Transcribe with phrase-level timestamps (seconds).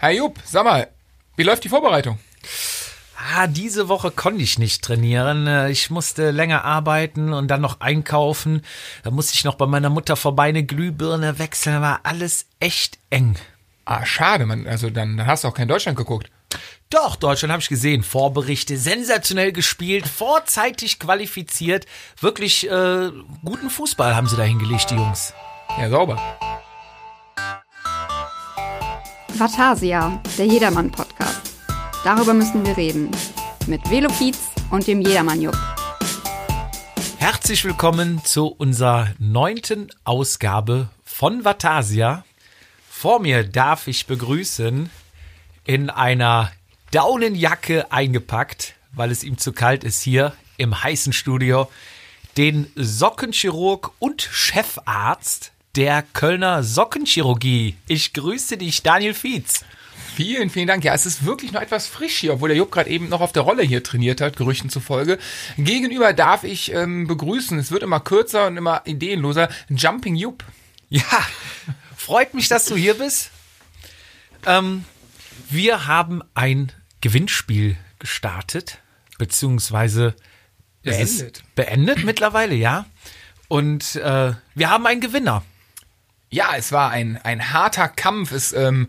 [0.00, 0.88] Herr Jupp, sag mal,
[1.36, 2.18] wie läuft die Vorbereitung?
[3.34, 5.46] Ah, diese Woche konnte ich nicht trainieren.
[5.46, 8.62] Äh, ich musste länger arbeiten und dann noch einkaufen.
[9.02, 11.82] Da musste ich noch bei meiner Mutter vorbei eine Glühbirne wechseln.
[11.82, 13.36] War alles echt eng.
[13.84, 14.66] Ah, schade, man.
[14.66, 16.30] Also dann, dann hast du auch kein Deutschland geguckt.
[16.88, 18.02] Doch, Deutschland habe ich gesehen.
[18.02, 21.84] Vorberichte, sensationell gespielt, vorzeitig qualifiziert.
[22.18, 23.10] Wirklich äh,
[23.44, 25.34] guten Fußball haben sie da hingelegt, die Jungs.
[25.78, 26.18] Ja, sauber.
[29.40, 31.40] Vatasia, der Jedermann-Podcast.
[32.04, 33.10] Darüber müssen wir reden.
[33.66, 34.36] Mit Velopiz
[34.70, 35.56] und dem Jedermann-Jupp.
[37.16, 42.22] Herzlich willkommen zu unserer neunten Ausgabe von Vatasia.
[42.90, 44.90] Vor mir darf ich begrüßen
[45.64, 46.52] in einer
[46.90, 51.70] Daunenjacke eingepackt, weil es ihm zu kalt ist hier im heißen Studio,
[52.36, 57.76] den Sockenchirurg und Chefarzt der Kölner Sockenchirurgie.
[57.86, 59.64] Ich grüße dich, Daniel Fietz.
[60.14, 60.84] Vielen, vielen Dank.
[60.84, 63.32] Ja, es ist wirklich noch etwas frisch hier, obwohl der Jupp gerade eben noch auf
[63.32, 65.18] der Rolle hier trainiert hat, Gerüchten zufolge.
[65.56, 70.44] Gegenüber darf ich ähm, begrüßen, es wird immer kürzer und immer ideenloser, Jumping Jupp.
[70.88, 71.04] Ja,
[71.96, 73.30] freut mich, dass du hier bist.
[74.46, 74.84] Ähm,
[75.48, 78.78] wir haben ein Gewinnspiel gestartet,
[79.18, 80.14] beziehungsweise
[80.82, 81.42] Beendet.
[81.54, 82.86] beendet mittlerweile, ja.
[83.48, 85.44] Und äh, wir haben einen Gewinner.
[86.30, 88.32] Ja, es war ein, ein harter Kampf.
[88.32, 88.88] Es ähm,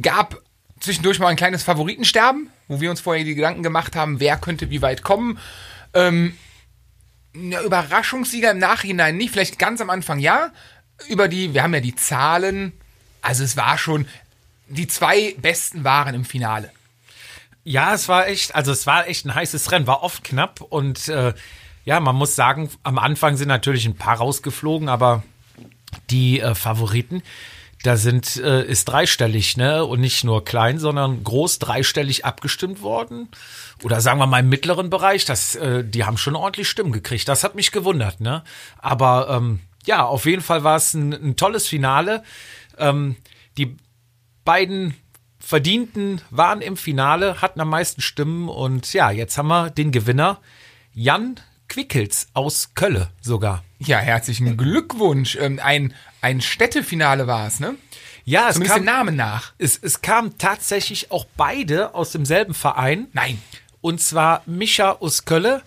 [0.00, 0.40] gab
[0.80, 4.70] zwischendurch mal ein kleines Favoritensterben, wo wir uns vorher die Gedanken gemacht haben, wer könnte
[4.70, 5.38] wie weit kommen.
[5.94, 6.36] Ähm,
[7.34, 10.50] eine Überraschungssieger im Nachhinein nicht, vielleicht ganz am Anfang ja.
[11.08, 12.72] Über die, wir haben ja die Zahlen,
[13.22, 14.06] also es war schon,
[14.68, 16.70] die zwei besten waren im Finale.
[17.64, 21.08] Ja, es war echt, also es war echt ein heißes Rennen, war oft knapp und
[21.08, 21.32] äh,
[21.84, 25.22] ja, man muss sagen, am Anfang sind natürlich ein paar rausgeflogen, aber
[26.10, 27.22] die äh, Favoriten,
[27.82, 29.84] da sind, äh, ist dreistellig, ne?
[29.84, 33.28] Und nicht nur klein, sondern groß dreistellig abgestimmt worden.
[33.82, 37.26] Oder sagen wir mal im mittleren Bereich, das, äh, die haben schon ordentlich Stimmen gekriegt.
[37.26, 38.44] Das hat mich gewundert, ne?
[38.76, 42.22] Aber ähm, ja, auf jeden Fall war es ein, ein tolles Finale.
[42.76, 43.16] Ähm,
[43.56, 43.76] die
[44.44, 44.94] beiden
[45.38, 50.38] Verdienten waren im Finale, hatten am meisten Stimmen und ja, jetzt haben wir den Gewinner
[50.92, 51.40] Jan
[51.70, 53.64] Quickels aus Kölle sogar.
[53.78, 55.38] Ja, herzlichen Glückwunsch.
[55.38, 57.76] Ein, ein Städtefinale war es, ne?
[58.24, 59.52] Ja, es Zumindest kam, dem Namen nach.
[59.56, 63.06] es, es kamen tatsächlich auch beide aus demselben Verein.
[63.14, 63.40] Nein.
[63.80, 65.62] Und zwar Micha aus Kölle,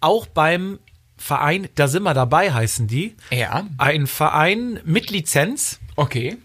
[0.00, 0.78] auch beim
[1.16, 3.16] Verein, da sind wir dabei, heißen die.
[3.30, 3.66] Ja.
[3.78, 6.36] Ein Verein mit Lizenz Okay.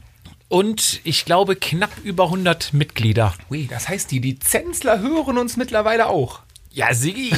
[0.47, 3.33] und ich glaube knapp über 100 Mitglieder.
[3.51, 6.39] Ui, das heißt, die Lizenzler hören uns mittlerweile auch.
[6.79, 7.33] Ja, Sigi.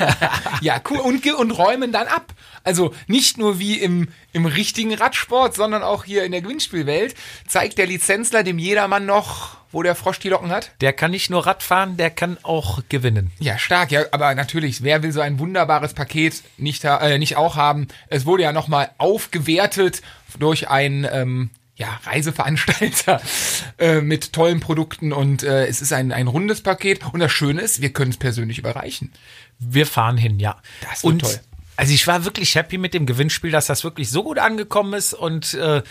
[0.60, 0.98] Ja, cool.
[0.98, 2.32] Und, und räumen dann ab.
[2.62, 7.14] Also nicht nur wie im, im richtigen Radsport, sondern auch hier in der Gewinnspielwelt
[7.48, 10.70] zeigt der Lizenzler dem Jedermann noch, wo der Frosch die Locken hat.
[10.80, 13.32] Der kann nicht nur Rad fahren, der kann auch gewinnen.
[13.40, 13.90] Ja, stark.
[13.90, 17.88] Ja, aber natürlich, wer will so ein wunderbares Paket nicht, äh, nicht auch haben?
[18.06, 20.00] Es wurde ja nochmal aufgewertet
[20.38, 23.20] durch ein ähm, ja, Reiseveranstalter
[23.78, 27.04] äh, mit tollen Produkten und äh, es ist ein, ein rundes Paket.
[27.12, 29.12] Und das Schöne ist, wir können es persönlich überreichen.
[29.58, 30.60] Wir fahren hin, ja.
[30.80, 31.40] Das wird und toll.
[31.76, 35.12] Also ich war wirklich happy mit dem Gewinnspiel, dass das wirklich so gut angekommen ist
[35.12, 35.82] und äh,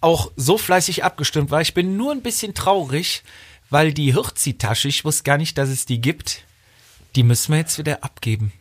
[0.00, 1.60] auch so fleißig abgestimmt war.
[1.60, 3.22] Ich bin nur ein bisschen traurig,
[3.68, 6.44] weil die Hirzi-Tasche, ich wusste gar nicht, dass es die gibt,
[7.14, 8.52] die müssen wir jetzt wieder abgeben.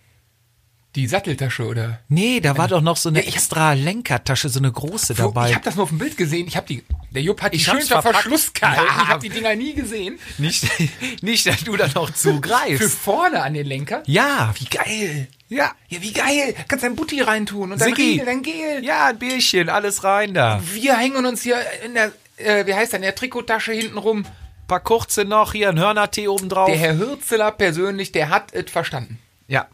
[0.96, 2.02] Die Satteltasche oder?
[2.08, 5.16] Nee, da war doch noch so eine Ja, ich hab- extra Lenkertasche, so eine große
[5.16, 5.50] dabei.
[5.50, 6.48] Ich habe das nur auf dem Bild gesehen.
[6.48, 6.84] Ich habe die.
[7.10, 8.16] Der Jupp hat die Ich schön unter verpackt.
[8.16, 8.84] Verschluss gehalten.
[8.88, 9.02] Ja.
[9.04, 10.20] Ich habe die Dinger nie gesehen.
[10.38, 10.68] nicht,
[11.24, 12.94] nicht, dass du da noch Für zugreifst.
[13.00, 14.04] vorne an den Lenker.
[14.06, 15.28] Ja, Wie geil.
[15.50, 15.72] ja.
[15.90, 16.54] Ja, wie geil.
[16.68, 18.12] Kannst dein Butti reintun und dann Siggi.
[18.12, 18.84] Riegel, dann Gel.
[18.86, 20.62] Ja, ein Bierchen, alles rein da.
[20.74, 24.26] Wir hängen uns hier in der, äh, wie heißt das, in der Trikottasche hinten rum.
[24.68, 26.68] Paar kurze noch, hier ein Hörnertee oben drauf.
[26.70, 29.18] Der Herr Hürzeler persönlich, der hat es verstanden.
[29.48, 29.68] Ja.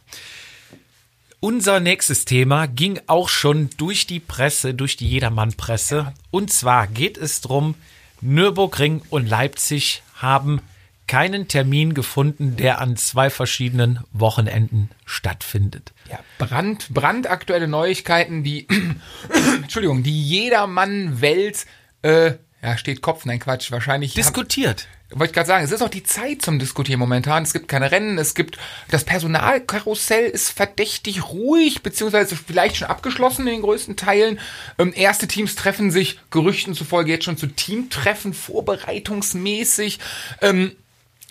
[1.42, 6.14] Unser nächstes Thema ging auch schon durch die Presse, durch die Jedermann-Presse.
[6.32, 7.76] Und zwar geht es drum:
[8.20, 10.62] Nürburgring und Leipzig haben
[11.08, 15.94] keinen Termin gefunden, der an zwei verschiedenen Wochenenden stattfindet.
[16.10, 18.68] Ja, brand, brandaktuelle Neuigkeiten, die,
[19.62, 21.66] Entschuldigung, die jedermann-Welt,
[22.02, 24.14] äh, ja, steht Kopf, nein, Quatsch, wahrscheinlich.
[24.14, 24.88] Diskutiert.
[25.12, 27.42] Wollte ich gerade sagen, es ist auch die Zeit zum Diskutieren momentan.
[27.42, 28.60] Es gibt keine Rennen, es gibt
[28.92, 34.40] das Personalkarussell ist verdächtig ruhig, beziehungsweise vielleicht schon abgeschlossen in den größten Teilen.
[34.78, 39.98] Ähm, erste Teams treffen sich Gerüchten zufolge jetzt schon zu Teamtreffen, vorbereitungsmäßig.
[40.42, 40.76] Ähm,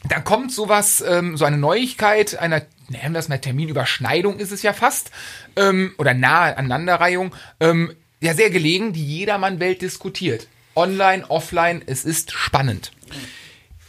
[0.08, 4.62] dann kommt sowas, ähm, so eine Neuigkeit, einer, nennen wir das mal Terminüberschneidung ist es
[4.62, 5.12] ja fast,
[5.54, 10.48] ähm, oder nahe Aneinanderreihung, ähm, ja sehr gelegen, die Jedermann-Welt diskutiert.
[10.78, 12.92] Online, offline, es ist spannend.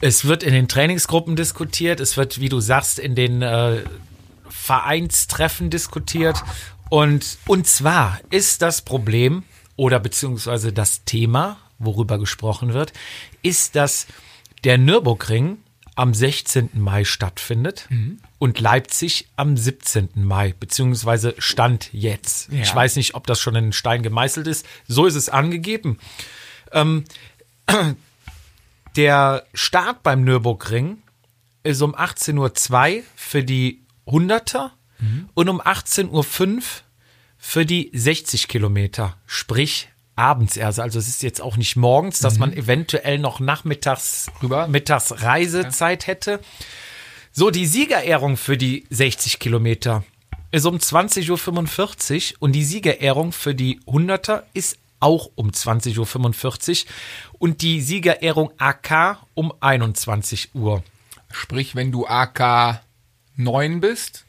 [0.02, 3.84] Es wird in den Trainingsgruppen diskutiert, es wird, wie du sagst, in den äh,
[4.50, 6.44] Vereinstreffen diskutiert.
[6.90, 9.44] Und, und zwar ist das Problem
[9.76, 12.92] oder beziehungsweise das Thema, worüber gesprochen wird,
[13.44, 14.08] ist, dass
[14.64, 15.60] der Nürburgring
[15.96, 16.72] am 16.
[16.74, 17.88] Mai stattfindet
[18.40, 20.10] und Leipzig am 17.
[20.16, 22.52] Mai, beziehungsweise Stand jetzt.
[22.52, 22.62] Ja.
[22.62, 24.66] Ich weiß nicht, ob das schon in den Stein gemeißelt ist.
[24.88, 26.00] So ist es angegeben.
[26.74, 27.06] Ähm,
[28.96, 31.02] der Start beim Nürburgring
[31.64, 34.72] ist um 18.02 Uhr für die 100er
[35.34, 36.10] und um 18.05
[36.58, 36.64] Uhr
[37.38, 39.16] für die 60 Kilometer.
[39.26, 40.80] Sprich, abends erst.
[40.80, 44.68] Also es ist jetzt auch nicht morgens, dass man eventuell noch nachmittags Rüber.
[44.68, 46.42] mittags Reisezeit hätte.
[47.32, 50.04] So, die Siegerehrung für die 60 Kilometer
[50.52, 56.92] ist um 20.45 Uhr und die Siegerehrung für die 100er ist auch um 20.45 Uhr
[57.40, 60.84] und die Siegerehrung AK um 21 Uhr.
[61.32, 62.82] Sprich, wenn du AK
[63.36, 64.26] 9 bist,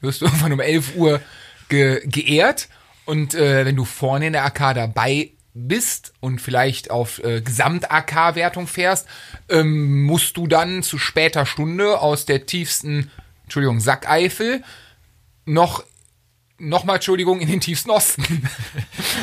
[0.00, 1.20] wirst du irgendwann um 11 Uhr
[1.68, 2.68] ge geehrt.
[3.06, 8.66] Und äh, wenn du vorne in der AK dabei bist und vielleicht auf äh, Gesamt-AK-Wertung
[8.66, 9.06] fährst,
[9.48, 13.10] ähm, musst du dann zu später Stunde aus der tiefsten,
[13.44, 14.62] Entschuldigung, Sackeifel
[15.44, 15.84] noch,
[16.58, 18.48] nochmal, Entschuldigung, in den tiefsten Osten.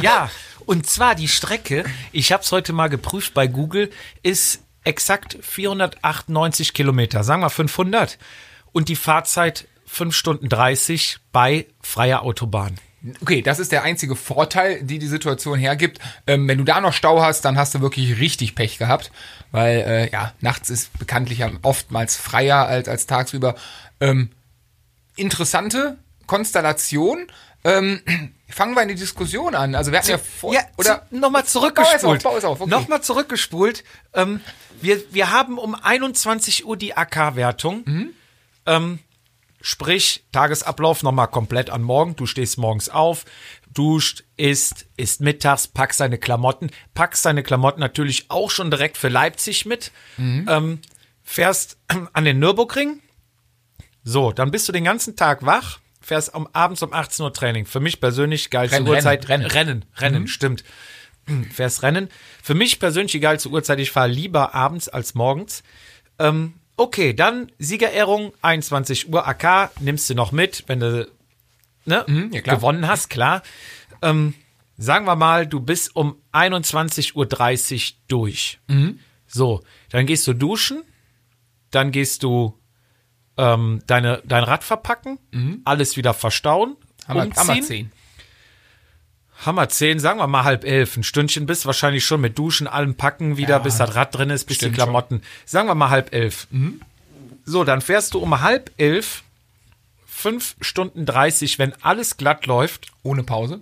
[0.01, 0.29] Ja,
[0.67, 3.89] und zwar die Strecke, ich habe es heute mal geprüft bei Google,
[4.21, 8.17] ist exakt 498 Kilometer, sagen wir 500.
[8.73, 12.75] Und die Fahrzeit 5 Stunden 30 bei freier Autobahn.
[13.21, 15.99] Okay, das ist der einzige Vorteil, die die Situation hergibt.
[16.25, 19.11] Ähm, wenn du da noch Stau hast, dann hast du wirklich richtig Pech gehabt,
[19.51, 23.55] weil äh, ja nachts ist bekanntlich oftmals freier als als tagsüber.
[24.01, 24.31] Ähm,
[25.15, 27.27] interessante Konstellation.
[27.63, 28.01] Ähm,
[28.49, 29.75] fangen wir in die Diskussion an.
[29.75, 31.95] Also wir hatten ja vor oder nochmal Bau zurückgespult.
[31.97, 32.69] es auf, bau es auf, okay.
[32.69, 33.83] Nochmal zurückgespult.
[34.13, 34.41] Ähm,
[34.81, 37.83] wir, wir haben um 21 Uhr die AK-Wertung.
[37.85, 38.09] Mhm.
[38.65, 38.99] Ähm,
[39.61, 42.15] sprich, Tagesablauf nochmal komplett an morgen.
[42.15, 43.25] Du stehst morgens auf,
[43.73, 49.09] duscht, isst, isst mittags, packst deine Klamotten, packst deine Klamotten natürlich auch schon direkt für
[49.09, 50.45] Leipzig mit, Mhm.
[50.49, 50.79] ähm,
[51.23, 51.77] fährst
[52.13, 53.01] an den Nürburgring.
[54.03, 57.65] So, dann bist du den ganzen Tag wach, fährst am abends um 18 Uhr Training.
[57.65, 59.27] Für mich persönlich geilste Rennen, Uhrzeit.
[59.27, 60.63] Rennen, Rennen, Rennen, stimmt.
[61.53, 62.07] Fährst Rennen.
[62.41, 63.79] Für mich persönlich die geilste Uhrzeit.
[63.79, 65.63] Ich fahre lieber abends als morgens.
[66.17, 71.09] Ähm, okay, dann Siegerehrung, 21 Uhr AK, nimmst du noch mit, wenn du
[71.83, 72.55] ne, ja, klar.
[72.55, 73.43] gewonnen hast, klar.
[74.01, 74.33] Ähm,
[74.77, 78.59] sagen wir mal, du bist um 21.30 Uhr durch.
[78.67, 78.99] Mhm.
[79.27, 80.83] So, dann gehst du duschen,
[81.69, 82.57] dann gehst du
[83.37, 85.19] ähm, deine, dein Rad verpacken,
[85.65, 86.75] alles wieder verstauen,
[87.07, 87.07] Mhm.
[87.09, 87.37] Hammer, umziehen.
[87.47, 87.91] Hammer 10.
[89.45, 90.97] Hammer 10, sagen wir mal halb elf.
[90.97, 94.29] Ein Stündchen bist wahrscheinlich schon mit Duschen, allem packen wieder, Ja, bis das Rad drin
[94.31, 95.21] ist, bis die Klamotten.
[95.45, 96.47] Sagen wir mal halb elf.
[97.45, 99.23] So, dann fährst du um halb elf,
[100.05, 103.61] fünf Stunden 30, wenn alles glatt läuft, Ohne Pause.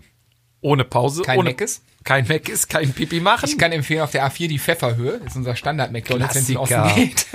[0.62, 1.22] ohne Pause.
[1.24, 1.82] Kein ohne, Meckes?
[2.06, 3.48] Kein Meckes, kein Pipi machen.
[3.50, 5.20] Ich kann empfehlen auf der A4 die Pfefferhöhe.
[5.20, 6.56] Das ist unser standard McDonald's, wenn es.
[6.56, 7.26] Osten geht.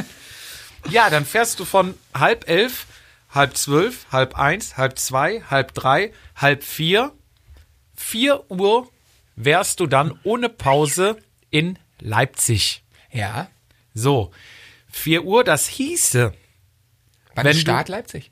[0.88, 2.86] Ja, dann fährst du von halb elf,
[3.30, 7.12] halb zwölf, halb eins, halb zwei, halb drei, halb vier.
[7.96, 8.88] Vier Uhr
[9.36, 11.16] wärst du dann ohne Pause
[11.50, 12.82] in Leipzig.
[13.12, 13.48] Ja.
[13.94, 14.30] So,
[14.90, 16.32] 4 Uhr, das hieße,
[17.34, 18.30] Wann ist Start Leipzig?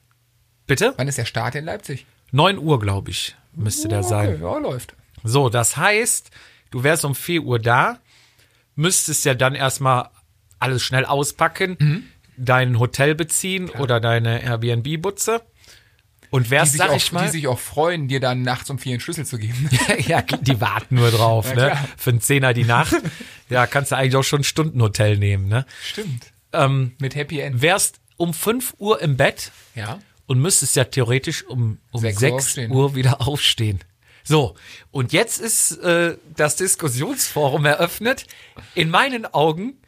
[0.67, 0.95] bitte?
[0.97, 2.07] Wann ist der Start in Leipzig?
[2.33, 4.35] 9 Uhr, glaube ich, müsste der sein.
[4.35, 4.95] Okay, ja, läuft.
[5.25, 6.31] So, das heißt,
[6.71, 7.99] du wärst um 4 Uhr da,
[8.75, 10.11] müsstest ja dann erstmal
[10.59, 12.05] alles schnell auspacken, Mhm.
[12.39, 15.43] Dein Hotel beziehen oder deine Airbnb-Butze
[16.31, 18.93] und sich, sag auch, ich mal, die sich auch freuen, dir dann nachts um vier
[18.93, 19.69] einen Schlüssel zu geben.
[20.07, 21.69] ja, die warten nur drauf, ne?
[21.71, 21.89] klar.
[21.97, 22.95] Für einen Zehner die Nacht.
[23.49, 25.65] Ja, kannst du eigentlich auch schon ein Stundenhotel nehmen, ne?
[25.83, 26.33] Stimmt.
[26.53, 27.63] Ähm, Mit Happy End.
[27.63, 30.01] wärst um 5 Uhr im Bett, Ja.
[30.27, 32.95] und müsstest ja theoretisch um, um Sechs 6 Uhr Uhr, aufstehen.
[32.95, 33.81] wieder aufstehen.
[34.25, 34.55] So,
[34.91, 38.27] und jetzt ist äh, das Diskussionsforum eröffnet.
[38.75, 39.79] In meinen Augen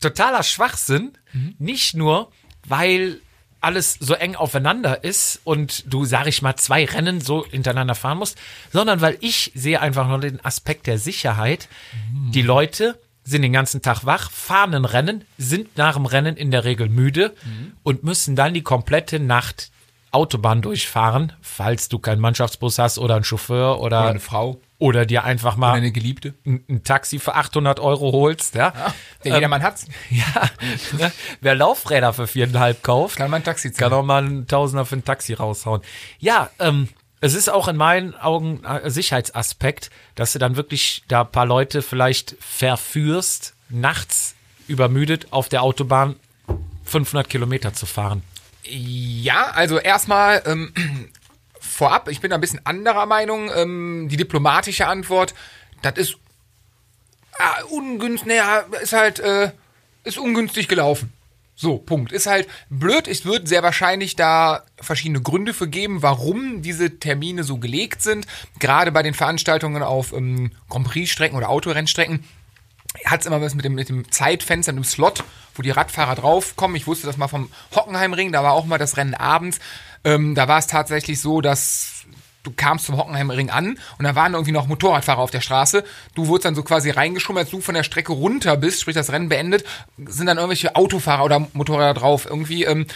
[0.00, 1.12] totaler Schwachsinn.
[1.58, 2.30] Nicht nur,
[2.66, 3.20] weil
[3.60, 8.18] alles so eng aufeinander ist und du, sag ich mal, zwei Rennen so hintereinander fahren
[8.18, 8.38] musst,
[8.72, 11.68] sondern weil ich sehe einfach nur den Aspekt der Sicherheit.
[12.30, 16.52] Die Leute sind den ganzen Tag wach, fahren ein Rennen, sind nach dem Rennen in
[16.52, 17.34] der Regel müde
[17.82, 19.70] und müssen dann die komplette Nacht
[20.12, 24.60] Autobahn durchfahren, falls du keinen Mannschaftsbus hast oder einen Chauffeur oder, Oder eine Frau.
[24.78, 26.34] Oder dir einfach mal Oder eine Geliebte.
[26.44, 28.54] ein, ein Taxi für 800 Euro holst.
[28.54, 28.70] Ja,
[29.24, 29.86] Der Ähm, jedermann hat's.
[30.10, 30.50] ja.
[30.98, 31.12] ne?
[31.40, 33.92] wer Laufräder für viereinhalb kauft, Kann man ein Taxi kann zahlen.
[33.94, 35.80] auch mal einen Tausender für ein Taxi raushauen.
[36.18, 36.88] Ja, ähm,
[37.22, 41.46] es ist auch in meinen Augen ein Sicherheitsaspekt, dass du dann wirklich da ein paar
[41.46, 44.34] Leute vielleicht verführst, nachts
[44.68, 46.16] übermüdet auf der Autobahn
[46.84, 48.22] 500 Kilometer zu fahren?
[48.68, 50.72] Ja, also erstmal ähm,
[51.76, 53.50] vorab, ich bin da ein bisschen anderer Meinung.
[53.54, 55.34] Ähm, die diplomatische Antwort,
[55.82, 56.16] das ist
[57.38, 59.52] ah, ungünstig, naja, ist halt, äh,
[60.04, 61.12] ist ungünstig gelaufen.
[61.58, 62.12] So, Punkt.
[62.12, 63.08] Ist halt blöd.
[63.08, 68.26] Es wird sehr wahrscheinlich da verschiedene Gründe für geben, warum diese Termine so gelegt sind.
[68.58, 72.24] Gerade bei den Veranstaltungen auf ähm, Grand Prix-Strecken oder Autorennstrecken
[73.04, 76.14] hat es immer was mit dem, mit dem Zeitfenster, mit dem Slot, wo die Radfahrer
[76.14, 76.76] draufkommen.
[76.76, 79.58] Ich wusste das mal vom Hockenheimring, da war auch mal das Rennen abends.
[80.06, 82.04] Ähm, da war es tatsächlich so, dass
[82.44, 85.82] du kamst zum Hockenheimring an und da waren irgendwie noch Motorradfahrer auf der Straße.
[86.14, 89.10] Du wurdest dann so quasi reingeschoben, als du von der Strecke runter bist, sprich das
[89.10, 89.64] Rennen beendet,
[89.98, 92.24] sind dann irgendwelche Autofahrer oder Motorräder drauf.
[92.24, 92.86] Irgendwie, ähm,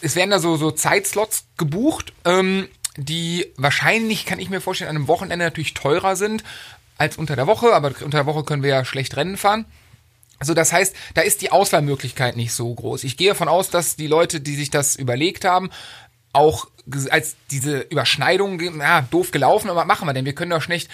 [0.00, 4.96] es werden da so, so Zeitslots gebucht, ähm, die wahrscheinlich, kann ich mir vorstellen, an
[4.96, 6.42] einem Wochenende natürlich teurer sind
[6.96, 9.66] als unter der Woche, aber unter der Woche können wir ja schlecht Rennen fahren.
[10.38, 13.04] Also das heißt, da ist die Auswahlmöglichkeit nicht so groß.
[13.04, 15.70] Ich gehe davon aus, dass die Leute, die sich das überlegt haben,
[16.36, 16.68] auch
[17.10, 20.24] als diese Überschneidung, ja, doof gelaufen, aber machen wir denn?
[20.24, 20.88] Wir können doch schlecht.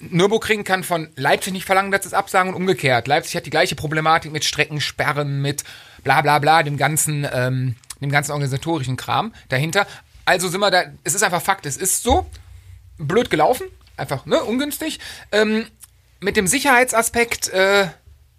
[0.00, 3.06] Nürburgring kann von Leipzig nicht verlangen, dass es absagen und umgekehrt.
[3.06, 5.64] Leipzig hat die gleiche Problematik mit Streckensperren, mit
[6.02, 9.86] bla bla bla, dem ganzen, ähm, dem ganzen organisatorischen Kram dahinter.
[10.24, 12.26] Also sind wir da, es ist einfach Fakt, es ist so
[12.98, 14.98] blöd gelaufen, einfach, ne, ungünstig.
[15.32, 15.66] Ähm,
[16.20, 17.86] mit dem Sicherheitsaspekt, äh,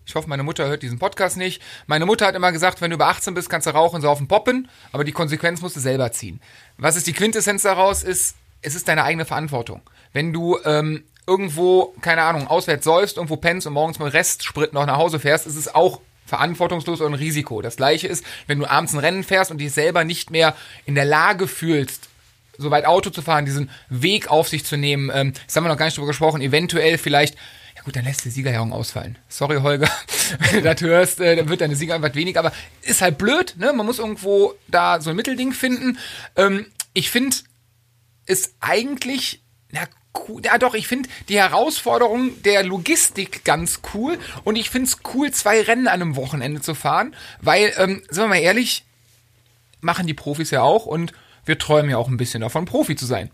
[0.07, 1.61] ich hoffe, meine Mutter hört diesen Podcast nicht.
[1.85, 4.69] Meine Mutter hat immer gesagt, wenn du über 18 bist, kannst du rauchen, saufen, poppen,
[4.93, 6.39] aber die Konsequenz musst du selber ziehen.
[6.77, 8.03] Was ist die Quintessenz daraus?
[8.03, 9.81] Ist, es ist deine eigene Verantwortung.
[10.13, 14.85] Wenn du ähm, irgendwo, keine Ahnung, auswärts säufst, irgendwo pennst und morgens mit Restsprit noch
[14.85, 17.61] nach Hause fährst, ist es auch verantwortungslos und ein Risiko.
[17.61, 20.95] Das gleiche ist, wenn du abends ein Rennen fährst und dich selber nicht mehr in
[20.95, 22.07] der Lage fühlst,
[22.57, 25.11] so weit Auto zu fahren, diesen Weg auf sich zu nehmen.
[25.13, 26.41] Ähm, das haben wir noch gar nicht drüber gesprochen.
[26.41, 27.35] Eventuell vielleicht
[27.87, 29.17] Gut, dann lässt die Siegerehrung ausfallen.
[29.29, 29.89] Sorry, Holger,
[30.39, 32.41] wenn du das hörst, äh, dann wird deine Siegerehrung weniger.
[32.41, 32.51] Aber
[32.81, 33.71] ist halt blöd, ne?
[33.71, 35.97] Man muss irgendwo da so ein Mittelding finden.
[36.35, 37.37] Ähm, ich finde
[38.25, 39.41] es eigentlich,
[39.71, 39.83] na
[40.27, 44.19] cool, ja doch, ich finde die Herausforderung der Logistik ganz cool.
[44.43, 47.15] Und ich finde es cool, zwei Rennen an einem Wochenende zu fahren.
[47.39, 48.83] Weil, ähm, sind wir mal ehrlich,
[49.79, 50.87] machen die Profis ja auch.
[50.87, 51.13] Und
[51.45, 53.31] wir träumen ja auch ein bisschen davon, Profi zu sein.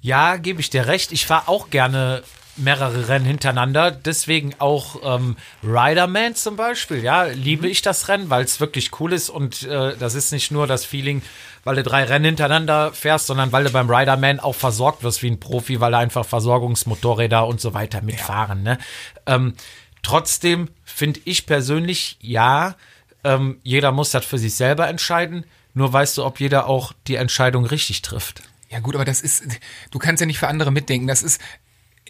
[0.00, 1.10] Ja, gebe ich dir recht.
[1.10, 2.22] Ich fahre auch gerne
[2.60, 3.90] mehrere Rennen hintereinander.
[3.90, 7.02] Deswegen auch ähm, Riderman zum Beispiel.
[7.02, 10.50] Ja, liebe ich das Rennen, weil es wirklich cool ist und äh, das ist nicht
[10.50, 11.22] nur das Feeling,
[11.64, 15.30] weil du drei Rennen hintereinander fährst, sondern weil du beim Riderman auch versorgt wirst wie
[15.30, 18.64] ein Profi, weil da einfach Versorgungsmotorräder und so weiter mitfahren.
[18.64, 18.72] Ja.
[18.72, 18.78] Ne?
[19.26, 19.54] Ähm,
[20.02, 22.76] trotzdem finde ich persönlich, ja,
[23.24, 25.44] ähm, jeder muss das für sich selber entscheiden.
[25.74, 28.42] Nur weißt du, ob jeder auch die Entscheidung richtig trifft.
[28.70, 29.44] Ja gut, aber das ist,
[29.90, 31.06] du kannst ja nicht für andere mitdenken.
[31.06, 31.40] Das ist,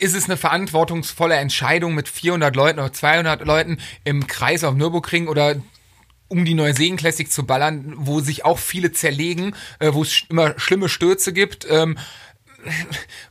[0.01, 5.29] ist es eine verantwortungsvolle Entscheidung mit 400 Leuten oder 200 Leuten im Kreis auf Nürburgring
[5.29, 5.57] oder
[6.29, 10.59] um die Neuseen Classic zu ballern, wo sich auch viele zerlegen, äh, wo es immer
[10.59, 11.67] schlimme Stürze gibt.
[11.69, 11.99] Ähm,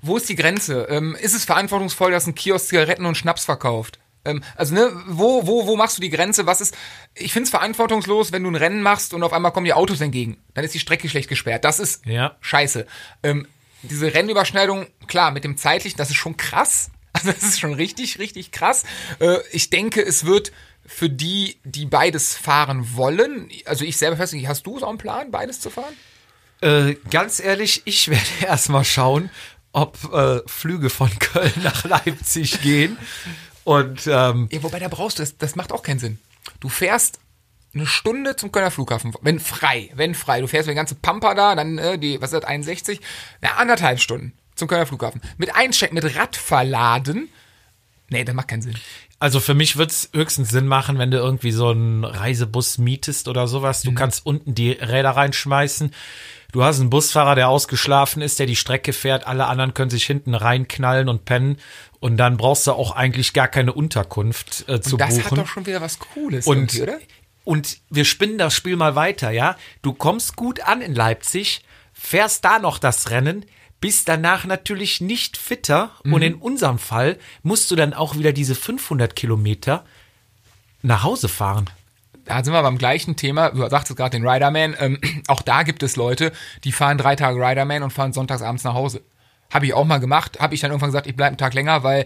[0.02, 0.88] wo ist die Grenze?
[0.90, 4.00] Ähm, ist es verantwortungsvoll, dass ein Kiosk Zigaretten und Schnaps verkauft?
[4.26, 6.46] Ähm, also, ne, wo, wo, wo machst du die Grenze?
[6.46, 6.76] Was ist.
[7.16, 10.38] Ich find's verantwortungslos, wenn du ein Rennen machst und auf einmal kommen die Autos entgegen.
[10.54, 11.64] Dann ist die Strecke schlecht gesperrt.
[11.64, 12.36] Das ist ja.
[12.42, 12.86] scheiße.
[13.24, 13.48] Ähm,
[13.82, 16.92] diese Rennüberschneidung, klar, mit dem zeitlichen, das ist schon krass.
[17.12, 18.84] Also das ist schon richtig, richtig krass.
[19.20, 20.52] Äh, ich denke, es wird
[20.86, 25.32] für die, die beides fahren wollen, also ich selber fest, hast du so einen Plan,
[25.32, 25.94] beides zu fahren?
[26.62, 29.32] Äh, ganz ehrlich, ich werde erstmal schauen,
[29.72, 32.98] ob äh, Flüge von Köln nach Leipzig gehen.
[33.64, 36.20] Und ähm, ja, wobei da brauchst du das, das macht auch keinen Sinn.
[36.60, 37.20] Du fährst
[37.74, 40.42] eine Stunde zum Kölner Flughafen, wenn frei, wenn frei.
[40.42, 43.00] Du fährst mit der ganze Pampa da, dann äh, die, was ist das, 61?
[43.42, 45.22] Na, anderthalb Stunden zum Kölner Flughafen.
[45.38, 47.30] Mit Eincheck, mit Rad verladen.
[48.10, 48.76] Nee, das macht keinen Sinn.
[49.20, 53.48] Also für mich wird's höchstens Sinn machen, wenn du irgendwie so einen Reisebus mietest oder
[53.48, 53.82] sowas.
[53.82, 53.96] Du mhm.
[53.96, 55.94] kannst unten die Räder reinschmeißen.
[56.52, 59.28] Du hast einen Busfahrer, der ausgeschlafen ist, der die Strecke fährt.
[59.28, 61.58] Alle anderen können sich hinten reinknallen und pennen.
[62.00, 65.22] Und dann brauchst du auch eigentlich gar keine Unterkunft äh, zu und das buchen.
[65.22, 66.98] Das hat doch schon wieder was Cooles, und, oder?
[67.44, 69.56] Und wir spinnen das Spiel mal weiter, ja?
[69.82, 73.46] Du kommst gut an in Leipzig, fährst da noch das Rennen,
[73.82, 76.14] bist danach natürlich nicht fitter mhm.
[76.14, 79.86] und in unserem Fall musst du dann auch wieder diese 500 Kilometer
[80.82, 81.70] nach Hause fahren.
[82.26, 83.50] Da sind wir beim gleichen Thema.
[83.50, 84.76] Du sagst es gerade den Riderman.
[84.80, 86.32] Ähm, auch da gibt es Leute,
[86.64, 89.02] die fahren drei Tage Riderman und fahren sonntags abends nach Hause.
[89.52, 90.40] Habe ich auch mal gemacht.
[90.40, 92.06] Habe ich dann irgendwann gesagt, ich bleibe einen Tag länger, weil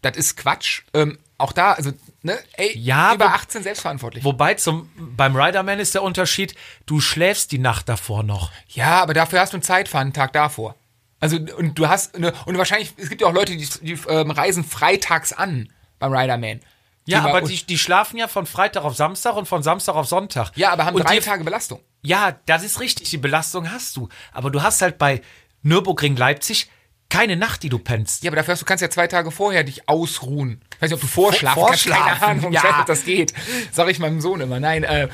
[0.00, 0.82] das ist Quatsch.
[0.94, 4.24] Ähm, auch da, also, ne, ey, ja, über 18 selbstverantwortlich.
[4.24, 6.54] Wobei zum, beim Riderman ist der Unterschied,
[6.86, 8.50] du schläfst die Nacht davor noch.
[8.68, 10.76] Ja, aber dafür hast du einen Zeitfahren einen Tag davor.
[11.20, 14.30] Also, und du hast, ne, und wahrscheinlich, es gibt ja auch Leute, die, die ähm,
[14.30, 16.60] reisen freitags an beim Riderman.
[17.04, 20.52] Ja, aber die, die schlafen ja von Freitag auf Samstag und von Samstag auf Sonntag.
[20.56, 21.80] Ja, aber haben und drei die, Tage Belastung.
[22.02, 24.08] Ja, das ist richtig, die Belastung hast du.
[24.32, 25.20] Aber du hast halt bei
[25.62, 26.70] Nürburgring Leipzig
[27.08, 28.22] keine Nacht, die du pennst.
[28.22, 30.62] Ja, aber dafür hast du kannst ja zwei Tage vorher dich ausruhen.
[30.82, 31.86] Ich weiß nicht, ob du vorschlafen Vor- kannst.
[31.86, 32.60] Keine vorschlafen, Ahnung, ja.
[32.60, 33.32] ich weiß, ob das geht.
[33.70, 34.58] Sag ich meinem Sohn immer.
[34.58, 35.06] Nein, äh,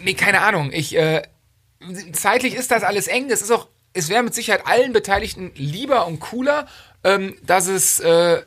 [0.00, 0.70] nee, keine Ahnung.
[0.74, 1.22] Ich, äh,
[2.12, 3.30] zeitlich ist das alles eng.
[3.30, 6.66] Es ist auch, es wäre mit Sicherheit allen Beteiligten lieber und cooler,
[7.02, 8.42] ähm, dass es äh,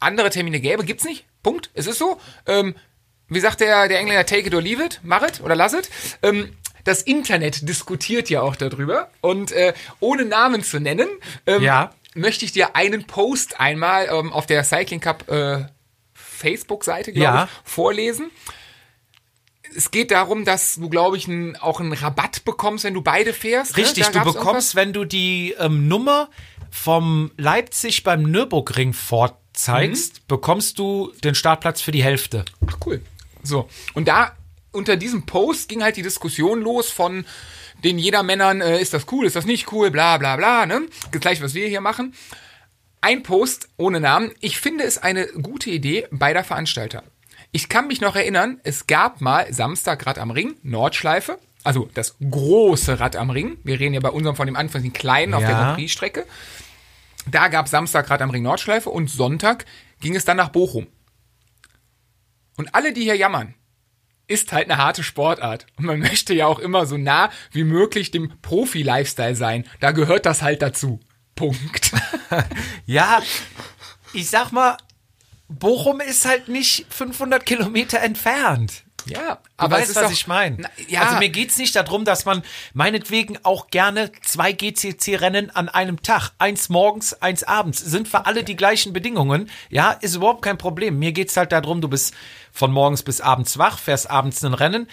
[0.00, 0.84] andere Termine gäbe.
[0.84, 1.24] Gibt's nicht.
[1.44, 1.70] Punkt.
[1.74, 2.20] Es ist so.
[2.46, 2.74] Ähm,
[3.28, 5.88] wie sagt der, der Engländer, take it or leave it, mach it oder lass it.
[6.22, 9.10] Ähm, das Internet diskutiert ja auch darüber.
[9.20, 11.08] Und äh, ohne Namen zu nennen,
[11.46, 11.92] ähm, Ja.
[12.14, 15.64] möchte ich dir einen Post einmal ähm, auf der Cycling Cup äh,
[16.38, 17.44] Facebook-Seite, glaube Ja.
[17.44, 18.30] ich, vorlesen.
[19.76, 23.34] Es geht darum, dass du, glaube ich, ein, auch einen Rabatt bekommst, wenn du beide
[23.34, 23.76] fährst.
[23.76, 23.82] ne?
[23.82, 26.30] Richtig, Da du bekommst, wenn du die ähm, Nummer
[26.70, 32.44] vom Leipzig beim Nürburgring vorzeigst, bekommst du den Startplatz für die Hälfte.
[32.66, 33.02] Ach, cool.
[33.42, 33.68] So.
[33.94, 34.32] Und da,
[34.72, 37.26] unter diesem Post ging halt die Diskussion los von
[37.84, 40.82] den Jedermännern, äh, ist das cool, ist das nicht cool, bla bla bla, ne?
[41.12, 42.14] Gleich, was wir hier machen.
[43.00, 44.32] Ein Post ohne Namen.
[44.40, 47.04] Ich finde es eine gute Idee beider Veranstalter.
[47.52, 52.16] Ich kann mich noch erinnern, es gab mal Samstag Rad am Ring, Nordschleife, also das
[52.18, 53.58] große Rad am Ring.
[53.64, 55.58] Wir reden ja bei unserem von dem Anfang den kleinen auf der Ja.
[55.58, 56.26] Grand Prix-Strecke.
[57.30, 59.64] Da gab Samstag Rad am Ring Nordschleife und Sonntag
[60.00, 60.86] ging es dann nach Bochum.
[62.56, 63.54] Und alle, die hier jammern,
[64.26, 65.66] ist halt eine harte Sportart.
[65.76, 69.64] Und man möchte ja auch immer so nah wie möglich dem Profi-Lifestyle sein.
[69.80, 71.00] Da gehört das halt dazu.
[71.38, 71.92] Punkt.
[72.86, 73.22] Ja,
[74.12, 74.76] ich sag mal,
[75.48, 78.84] Bochum ist halt nicht 500 Kilometer entfernt.
[79.06, 80.68] Ja, Du aber weißt, ist was doch- ich meine.
[80.88, 82.42] Ja, Also mir geht's nicht darum, dass man
[82.74, 88.44] meinetwegen auch gerne zwei GCC-Rennen an einem Tag, eins morgens, eins abends, sind für alle
[88.44, 89.48] die gleichen Bedingungen.
[89.70, 90.98] Ja, ist überhaupt kein Problem.
[90.98, 92.12] Mir geht's halt darum, du bist
[92.52, 94.88] von morgens bis abends wach, fährst abends ein Rennen,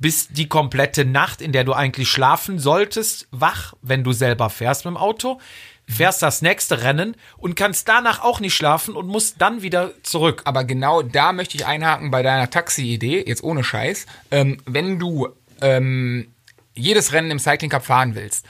[0.00, 4.86] bist die komplette Nacht, in der du eigentlich schlafen solltest, wach, wenn du selber fährst
[4.86, 5.40] mit dem Auto,
[5.88, 10.42] fährst das nächste Rennen und kannst danach auch nicht schlafen und musst dann wieder zurück.
[10.44, 14.06] aber genau da möchte ich einhaken bei deiner Taxi-Idee, jetzt ohne Scheiß.
[14.30, 15.28] Ähm, wenn du
[15.60, 16.28] ähm,
[16.74, 18.46] jedes Rennen im Cycling Cup fahren willst,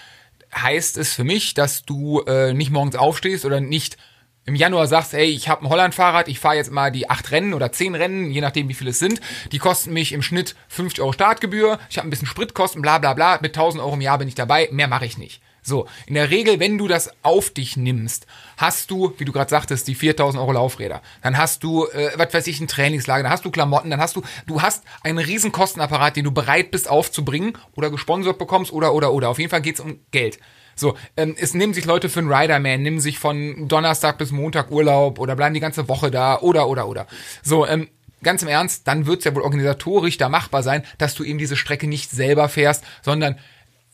[0.54, 3.96] heißt es für mich, dass du äh, nicht morgens aufstehst oder nicht
[4.44, 7.52] im Januar sagst, ey, ich habe ein Holland-Fahrrad, ich fahre jetzt mal die acht Rennen
[7.52, 9.20] oder zehn Rennen, je nachdem wie viele es sind.
[9.52, 13.12] Die kosten mich im Schnitt 50 Euro Startgebühr, ich habe ein bisschen Spritkosten, bla bla
[13.12, 15.42] bla, mit 1000 Euro im Jahr bin ich dabei, mehr mache ich nicht.
[15.68, 18.26] So, in der Regel, wenn du das auf dich nimmst,
[18.56, 21.02] hast du, wie du gerade sagtest, die 4000 Euro Laufräder.
[21.22, 24.16] Dann hast du, äh, was weiß ich, ein Trainingslager, dann hast du Klamotten, dann hast
[24.16, 28.94] du, du hast einen riesen Kostenapparat, den du bereit bist aufzubringen oder gesponsert bekommst oder,
[28.94, 29.28] oder, oder.
[29.28, 30.38] Auf jeden Fall geht's um Geld.
[30.74, 34.70] So, ähm, es nehmen sich Leute für einen Riderman, nehmen sich von Donnerstag bis Montag
[34.70, 37.06] Urlaub oder bleiben die ganze Woche da oder, oder, oder.
[37.42, 37.88] So, ähm,
[38.22, 41.56] ganz im Ernst, dann wird's ja wohl organisatorisch da machbar sein, dass du eben diese
[41.56, 43.38] Strecke nicht selber fährst, sondern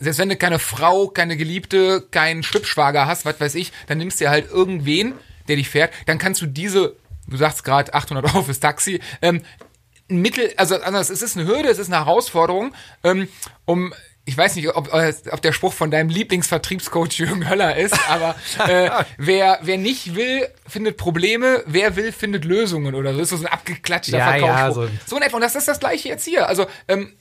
[0.04, 4.20] selbst wenn du keine Frau, keine Geliebte, keinen Schwippschwager hast, was weiß ich, dann nimmst
[4.20, 5.14] du dir halt irgendwen,
[5.48, 6.94] der dich fährt, dann kannst du diese,
[7.26, 9.42] du sagst gerade 800 Euro fürs Taxi, ähm,
[10.10, 13.28] ein Mittel, also anders, es ist eine Hürde, es ist eine Herausforderung, ähm,
[13.64, 13.92] um
[14.26, 18.34] ich weiß nicht, ob, äh, ob der Spruch von deinem Lieblingsvertriebscoach Jürgen Höller ist, aber
[18.66, 18.88] äh,
[19.18, 23.18] wer, wer nicht will, findet Probleme, wer will, findet Lösungen oder so.
[23.18, 24.84] Das ist so ein abgeklatschter Ja, ja, Verkaufsspruch.
[25.04, 25.36] so- so in etwa.
[25.36, 26.48] Und das ist das gleiche jetzt hier.
[26.48, 27.12] Also, ähm,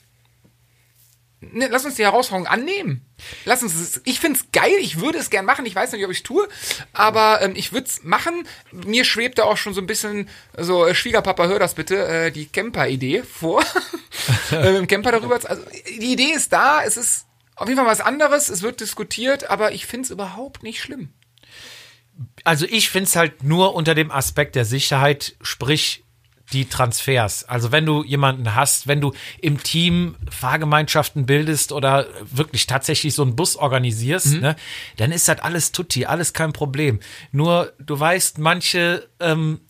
[1.51, 3.01] ne, lass uns die Herausforderung annehmen.
[3.45, 6.11] Lass uns, es- ich find's geil, ich würde es gern machen, ich weiß nicht, ob
[6.11, 6.47] ich tue,
[6.93, 8.47] aber ähm, ich würde es machen.
[8.71, 12.31] Mir schwebt da auch schon so ein bisschen, so äh, Schwiegerpapa, hör das bitte, äh,
[12.31, 13.63] die Camper-Idee vor.
[14.51, 15.35] äh, mit dem Camper darüber.
[15.35, 15.63] Also,
[15.99, 17.25] die Idee ist da, es ist
[17.55, 21.13] auf jeden Fall was anderes, es wird diskutiert, aber ich find's überhaupt nicht schlimm.
[22.43, 26.02] Also ich find's halt nur unter dem Aspekt der Sicherheit, sprich
[26.53, 27.43] die Transfers.
[27.45, 33.23] Also wenn du jemanden hast, wenn du im Team Fahrgemeinschaften bildest oder wirklich tatsächlich so
[33.23, 34.55] einen Bus organisierst, ne,
[34.97, 36.99] dann ist das alles tutti, alles kein Problem.
[37.31, 39.61] Nur du weißt, manche, ähm,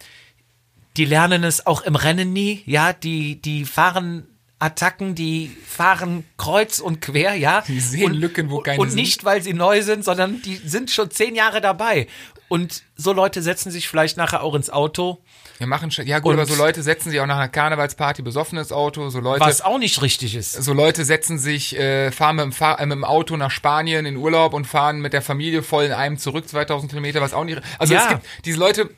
[0.98, 4.28] die lernen es auch im Rennen nie, ja, die, die fahren
[4.64, 7.62] Attacken, die fahren kreuz und quer, ja.
[7.68, 8.96] Die sehen Lücken, wo keine Und sind.
[9.00, 12.08] nicht, weil sie neu sind, sondern die sind schon zehn Jahre dabei.
[12.48, 15.20] Und so Leute setzen sich vielleicht nachher auch ins Auto,
[15.60, 18.22] Wir machen schon, ja gut, Und- aber so Leute setzen sich auch nach einer Karnevalsparty
[18.22, 19.42] besoffenes Auto, so Leute.
[19.46, 20.54] was auch nicht richtig ist.
[20.54, 24.06] so Leute setzen sich, äh, fahren mit dem, Fahr äh, mit dem Auto nach Spanien
[24.06, 27.44] in Urlaub und fahren mit der Familie voll in einem zurück, 2000 Kilometer, was auch
[27.46, 27.62] nicht.
[27.80, 28.04] Also Ja.
[28.04, 28.90] es gibt diese Leute,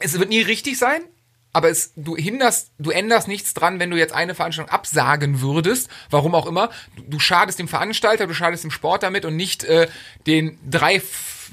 [0.00, 1.02] es wird nie richtig sein,
[1.52, 5.88] aber es, du hinderst, du änderst nichts dran, wenn du jetzt eine Veranstaltung absagen würdest,
[6.10, 6.70] warum auch immer.
[6.96, 9.88] Du, du schadest dem Veranstalter, du schadest dem Sport damit und nicht äh,
[10.26, 11.02] den drei,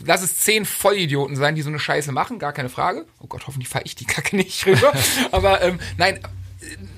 [0.05, 3.05] lass es zehn Vollidioten sein, die so eine Scheiße machen, gar keine Frage.
[3.19, 4.93] Oh Gott, hoffentlich fahre ich die Kacke nicht rüber.
[5.31, 6.19] aber ähm, nein,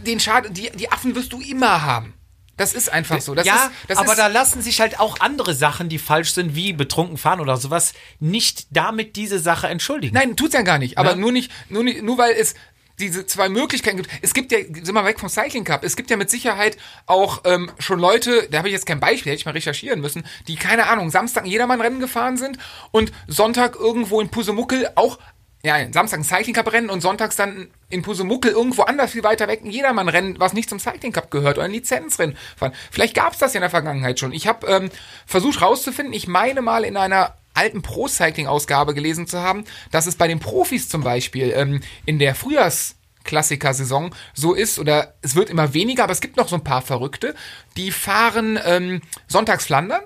[0.06, 2.14] den Schaden, die, die Affen wirst du immer haben.
[2.58, 3.34] Das ist einfach so.
[3.34, 6.54] Das ja, ist, aber ist, da lassen sich halt auch andere Sachen, die falsch sind,
[6.54, 10.14] wie betrunken fahren oder sowas, nicht damit diese Sache entschuldigen.
[10.14, 11.00] Nein, tut's ja gar nicht.
[11.00, 11.16] Aber Ja.
[11.16, 12.54] nur nicht, nur nicht, nur weil es
[13.02, 14.10] diese zwei Möglichkeiten gibt.
[14.22, 17.42] Es gibt ja, sind wir weg vom Cycling Cup, es gibt ja mit Sicherheit auch
[17.46, 20.56] ähm, schon Leute, da habe ich jetzt kein Beispiel, hätte ich mal recherchieren müssen, die,
[20.56, 22.58] keine Ahnung, Samstag ein Jedermann-Rennen gefahren sind
[22.92, 25.20] und Sonntag irgendwo in Pusemuckel auch,
[25.64, 29.48] ja, Samstag ein Cycling Cup Rennen und sonntags dann in Pusemuckel irgendwo anders viel weiter
[29.48, 32.74] weg ein Jedermann-Rennen, was nicht zum Cycling Cup gehört oder ein Lizenzrennen fahren.
[32.90, 34.32] Vielleicht gab's das ja in der Vergangenheit schon.
[34.32, 34.90] Ich habe ähm,
[35.26, 40.28] versucht rauszufinden, ich meine mal in einer alten Pro-Cycling-Ausgabe gelesen zu haben, dass es bei
[40.28, 46.04] den Profis zum Beispiel ähm, in der Frühjahrsklassiker-Saison so ist, oder es wird immer weniger,
[46.04, 47.36] aber es gibt noch so ein paar Verrückte,
[47.78, 50.02] die fahren ähm, sonntags Flandern,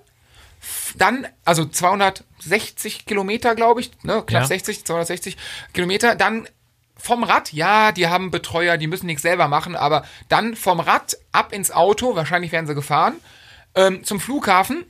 [0.98, 4.46] dann, also 260 Kilometer, glaube ich, ne, knapp Ja.
[4.46, 5.38] 60, 260
[5.74, 6.48] Kilometer, dann
[6.98, 11.18] vom Rad, ja, die haben Betreuer, die müssen nichts selber machen, aber dann vom Rad
[11.32, 13.16] ab ins Auto, wahrscheinlich werden sie gefahren,
[13.76, 14.86] ähm, zum Flughafen,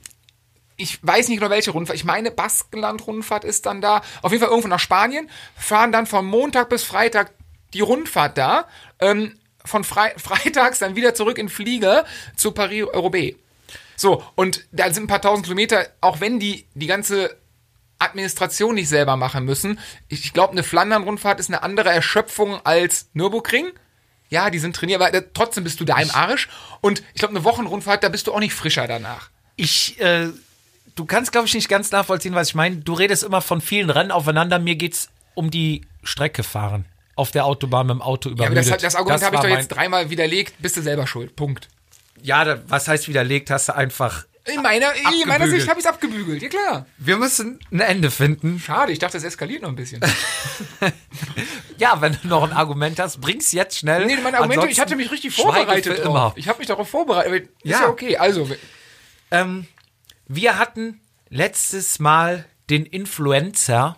[0.77, 4.49] ich weiß nicht genau welche Rundfahrt, ich meine Baskenland-Rundfahrt ist dann da, auf jeden Fall
[4.49, 7.31] irgendwo nach Spanien, fahren dann von Montag bis Freitag
[7.73, 8.67] die Rundfahrt da,
[8.99, 13.37] ähm, von Fre Freitags dann wieder zurück in Flieger zu Paris-Roubaix.
[13.95, 17.37] So, und da sind ein paar tausend Kilometer, auch wenn die die ganze
[17.97, 19.79] Administration nicht selber machen müssen.
[20.09, 23.71] Ich, ich glaube, eine Flandern-Rundfahrt ist eine andere Erschöpfung als Nürburgring.
[24.29, 26.49] Ja, die sind trainiert, aber trotzdem bist du da im Arsch.
[26.81, 29.29] Und ich glaube, eine Wochenrundfahrt, da bist du auch nicht frischer danach.
[29.55, 30.29] Ich, äh,
[30.95, 32.77] du kannst, glaube ich, nicht ganz nachvollziehen, was ich meine.
[32.77, 34.59] Du redest immer von vielen Rennen aufeinander.
[34.59, 36.85] Mir geht's um die Strecke fahren.
[37.15, 38.57] Auf der Autobahn mit dem Auto Ja, übermüdet.
[38.57, 40.55] aber das, hat- das Argument habe ich doch mein- jetzt dreimal widerlegt.
[40.59, 41.35] Bist du selber schuld.
[41.35, 41.69] Punkt.
[42.21, 43.49] Ja, da, was heißt widerlegt?
[43.51, 44.25] Hast du einfach.
[44.47, 45.47] In meiner, in meiner.
[45.47, 46.41] Sicht habe ich es abgebügelt.
[46.41, 46.85] Ja, klar.
[46.97, 48.59] Wir müssen ein Ende finden.
[48.59, 50.01] Schade, ich dachte, es eskaliert noch ein bisschen.
[51.77, 54.05] Ja, wenn du noch ein Argument hast, bring's jetzt schnell.
[54.05, 56.31] nee, meine Argumente, ich hatte mich richtig vorbereitet immer.
[56.37, 57.49] Ich habe mich darauf vorbereitet.
[57.63, 57.89] Ist ja, Ja.
[57.89, 58.17] okay.
[58.17, 58.49] Also,
[59.31, 59.67] Ähm,
[60.27, 63.97] wir hatten letztes Mal den Influencer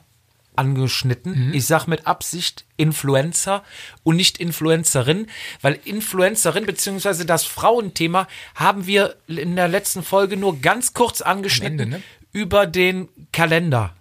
[0.56, 1.54] angeschnitten.
[1.54, 3.64] Ich sag mit Absicht Influencer
[4.04, 5.28] und nicht Influencerin,
[5.62, 11.80] weil Influencerin beziehungsweise das Frauenthema haben wir in der letzten Folge nur ganz kurz angeschnitten
[11.80, 12.04] Ende, ne?
[12.34, 13.96] über den Kalender.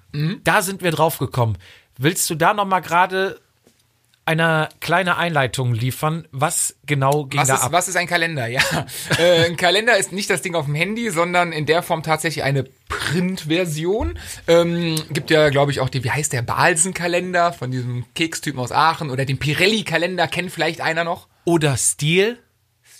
[0.44, 1.58] Da sind wir drauf gekommen.
[1.98, 3.38] Willst du da noch mal gerade
[4.26, 6.26] eine kleine Einleitung liefern?
[6.32, 7.72] Was genau ging was da ist, ab?
[7.72, 8.46] was ist ein Kalender?
[8.56, 8.62] Ja,
[9.18, 12.44] äh, ein Kalender ist nicht das Ding auf dem Handy, sondern in der Form tatsächlich
[12.44, 14.18] eine Printversion.
[14.46, 18.72] Ähm, gibt ja, glaube ich, auch die, wie heißt der, Balsen-Kalender von diesem Kekstypen aus
[18.72, 21.28] Aachen oder den Pirelli-Kalender, kennt vielleicht einer noch?
[21.44, 22.38] Oder Stil?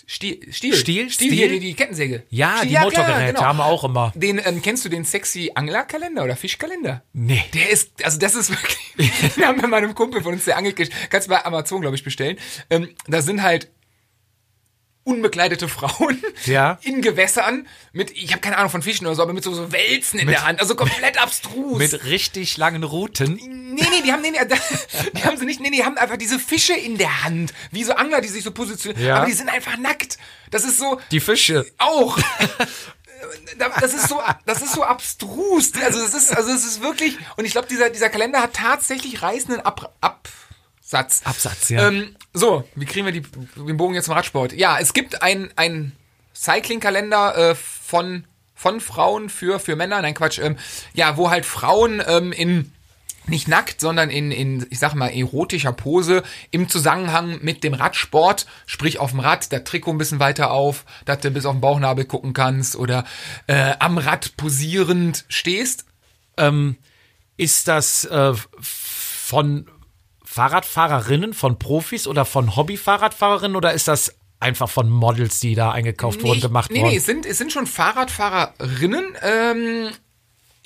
[0.09, 1.09] Stiel, Stiel, Stiel?
[1.09, 1.31] Stiel, Stiel?
[1.33, 2.23] hier, die, die Kettensäge.
[2.29, 3.41] Ja, Stiel, die klar, Motorgeräte genau.
[3.41, 4.13] haben wir auch immer.
[4.15, 7.03] Den, ähm, kennst du den sexy Anglerkalender oder Fischkalender?
[7.11, 7.43] Nee.
[7.53, 10.77] Der ist, also das ist wirklich, den haben wir meinem Kumpel von uns, der angelt,
[11.09, 12.37] kannst du bei Amazon, glaube ich, bestellen.
[12.69, 13.69] Ähm, da sind halt
[15.07, 16.77] unbekleidete Frauen Ja.
[16.83, 19.71] in Gewässern mit, ich habe keine Ahnung von Fischen oder so, aber mit so, so
[19.71, 21.77] Wälzen in der Hand, also komplett abstrus.
[21.79, 23.35] Mit richtig langen Routen.
[23.73, 24.37] Nee, nee, die haben, nee, nee,
[25.13, 27.53] die haben sie nicht, nee, nee, die haben einfach diese Fische in der Hand.
[27.71, 29.03] Wie so Angler, die sich so positionieren.
[29.05, 29.17] Ja.
[29.17, 30.17] Aber die sind einfach nackt.
[30.51, 31.65] Das ist so, Die Fische.
[31.77, 32.17] auch.
[33.79, 35.71] Das ist so, das ist so abstrus.
[35.83, 37.17] Also es ist, also es ist wirklich.
[37.35, 40.29] Und ich glaube, dieser, dieser Kalender hat tatsächlich reißenden Ab,
[40.87, 41.21] Absatz.
[41.25, 41.87] Absatz, ja.
[41.87, 44.53] Ähm, so, wie kriegen wir die, den Bogen jetzt zum Radsport?
[44.53, 45.91] Ja, es gibt ein, ein
[46.33, 48.23] Cycling-Kalender äh, von,
[48.55, 50.01] von Frauen für, für Männer.
[50.01, 50.39] Nein, Quatsch.
[50.39, 50.55] Ähm,
[50.93, 52.71] ja, wo halt Frauen ähm, in
[53.25, 58.45] nicht nackt, sondern in, in, ich sag mal, erotischer Pose im Zusammenhang mit dem Radsport,
[58.65, 61.59] sprich auf dem Rad, der Trikot ein bisschen weiter auf, dass du bis auf den
[61.59, 63.03] Bauchnabel gucken kannst oder
[63.47, 65.83] äh, am Rad posierend stehst.
[66.37, 66.77] Ähm,
[67.35, 69.67] ist das äh, von
[70.37, 76.21] Fahrradfahrerinnen, von Profis oder von Hobbyfahrradfahrerinnen oder ist das einfach von Models, die da eingekauft
[76.21, 76.91] wurden, ich- gemacht nee, worden?
[76.91, 79.17] Nee, es sind, es sind schon Fahrradfahrerinnen.
[79.23, 79.89] Ähm,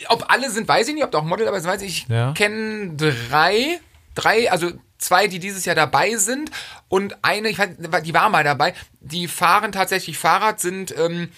[0.09, 2.03] ob alle sind, weiß ich nicht, ob da auch Model dabei sind, weiß ich.
[2.03, 2.33] Ich Ja.
[2.33, 3.79] kenne drei,
[4.13, 6.51] drei, also zwei, die dieses Jahr dabei sind
[6.89, 7.69] und eine, ich weiß,
[8.03, 11.29] die war mal dabei, die fahren tatsächlich Fahrrad, sind ähm,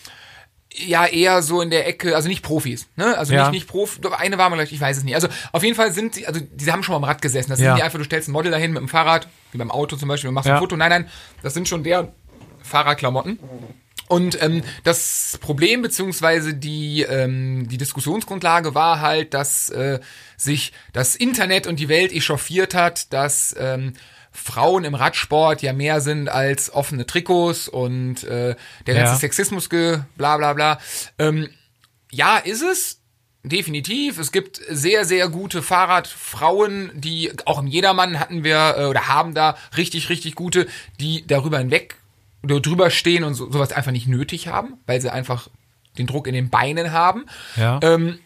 [0.76, 3.18] ja eher so in der Ecke, also nicht Profis, ne?
[3.18, 3.50] Also Ja.
[3.52, 5.16] nicht, nicht doch eine war mal, ich weiß es nicht.
[5.16, 7.50] Also auf jeden Fall sind sie, also die haben schon mal am Rad gesessen.
[7.52, 7.66] Das Ja.
[7.68, 10.10] sind nicht einfach, du stellst ein Model dahin mit dem Fahrrad, wie beim Auto zum
[10.10, 10.56] Beispiel, und machst Ja.
[10.56, 10.76] ein Foto.
[10.76, 11.10] Nein, nein,
[11.42, 12.10] das sind schon deren
[12.64, 13.40] Fahrerklamotten.
[14.08, 20.00] Und ähm, das Problem beziehungsweise die ähm, die Diskussionsgrundlage war halt, dass äh,
[20.38, 23.94] sich das Internet und die Welt echauffiert hat, dass ähm,
[24.34, 28.56] Frauen im Radsport ja mehr sind als offene Trikots und äh,
[28.88, 29.20] der ganze Ja.
[29.20, 30.80] Sexismus ge bla bla bla.
[31.20, 31.50] Ähm,
[32.12, 33.00] ja, ist es.
[33.46, 34.20] definitiv.
[34.20, 39.34] Es gibt sehr, sehr gute Fahrradfrauen, die auch im Jedermann hatten wir äh, oder haben
[39.34, 40.68] da richtig, richtig gute,
[41.00, 41.96] die darüber hinweg
[42.44, 45.50] oder drüber stehen und so, sowas einfach nicht nötig haben, weil sie einfach
[45.98, 47.26] den Druck in den Beinen haben.
[47.56, 47.80] Ja.
[47.84, 48.20] Ähm,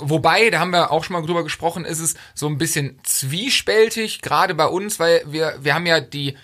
[0.00, 4.22] Wobei, da haben wir auch schon mal drüber gesprochen, ist es so ein bisschen zwiespältig,
[4.22, 6.36] gerade bei uns, weil wir, wir haben ja die,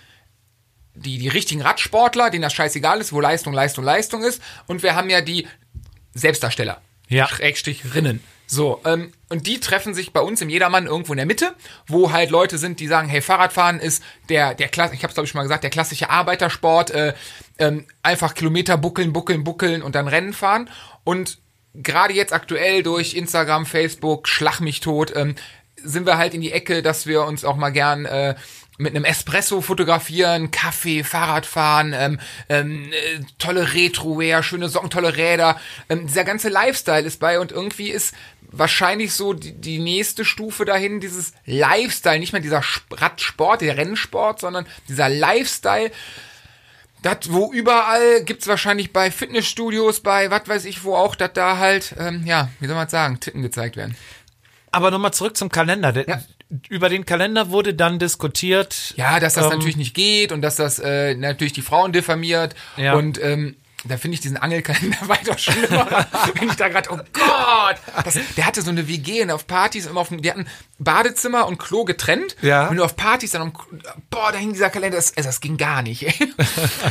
[0.95, 4.41] die, die richtigen Radsportler, denen das scheißegal ist, wo Leistung, Leistung, Leistung ist.
[4.67, 5.47] Und wir haben ja die
[6.15, 6.81] Selbstdarsteller.
[7.09, 7.29] Ja.
[7.29, 8.21] Schrägstrich Rinnen.
[8.49, 11.55] So, ähm, und die treffen sich bei uns im Jedermann irgendwo in der Mitte,
[11.89, 15.25] wo halt Leute sind, die sagen, hey, Fahrradfahren ist der, der Klasse, ich hab's glaube
[15.25, 17.15] ich schon mal gesagt, der klassische Arbeitersport, äh,
[17.59, 20.71] ähm, einfach Kilometer buckeln, buckeln, buckeln und dann Rennen fahren.
[21.03, 21.39] Und
[21.83, 25.35] gerade jetzt aktuell durch Instagram, Facebook, Schlag mich tot, ähm,
[25.83, 28.35] sind wir halt in die Ecke, dass wir uns auch mal gern äh,
[28.79, 35.59] mit einem Espresso fotografieren, Kaffee, Fahrradfahren, ähm, ähm, äh, tolle Retro-Wear, schöne Socken, tolle Räder.
[35.89, 38.15] Ähm, dieser ganze Lifestyle ist bei und irgendwie ist
[38.51, 43.77] wahrscheinlich so die, die nächste Stufe dahin, dieses Lifestyle, nicht mehr dieser Sp- Radsport, der
[43.77, 45.91] Rennsport, sondern dieser Lifestyle.
[47.15, 51.59] Das, wo überall gibt's wahrscheinlich bei Fitnessstudios, bei was weiß ich wo auch, dass da
[51.59, 53.97] halt, ähm, ja, wie soll man sagen, Titten gezeigt werden.
[54.73, 55.93] Aber nochmal zurück zum Kalender.
[55.93, 56.23] Der, Ja.
[56.69, 58.95] Über den Kalender wurde dann diskutiert.
[58.97, 62.55] Ja, dass das Ähm, natürlich nicht geht und dass das äh, natürlich die Frauen diffamiert.
[62.77, 62.95] Ja.
[62.95, 63.57] Und ähm,
[63.89, 66.07] da finde ich diesen Angelkalender weiter schlimmer.
[66.35, 67.77] wenn ich da gerade, oh Gott!
[68.05, 70.47] Das, der hatte so eine WG und auf Partys immer auf dem, die hatten
[70.79, 72.37] Badezimmer und Klo getrennt.
[72.43, 72.71] Ja.
[72.71, 73.53] Wenn du auf Partys dann, am,
[74.11, 76.07] boah, da hing dieser Kalender, das, also das ging gar nicht.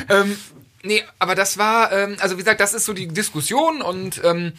[0.10, 0.38] Ähm,
[0.84, 4.54] nee, aber das war, ähm, also wie gesagt, das ist so die Diskussion und ähm,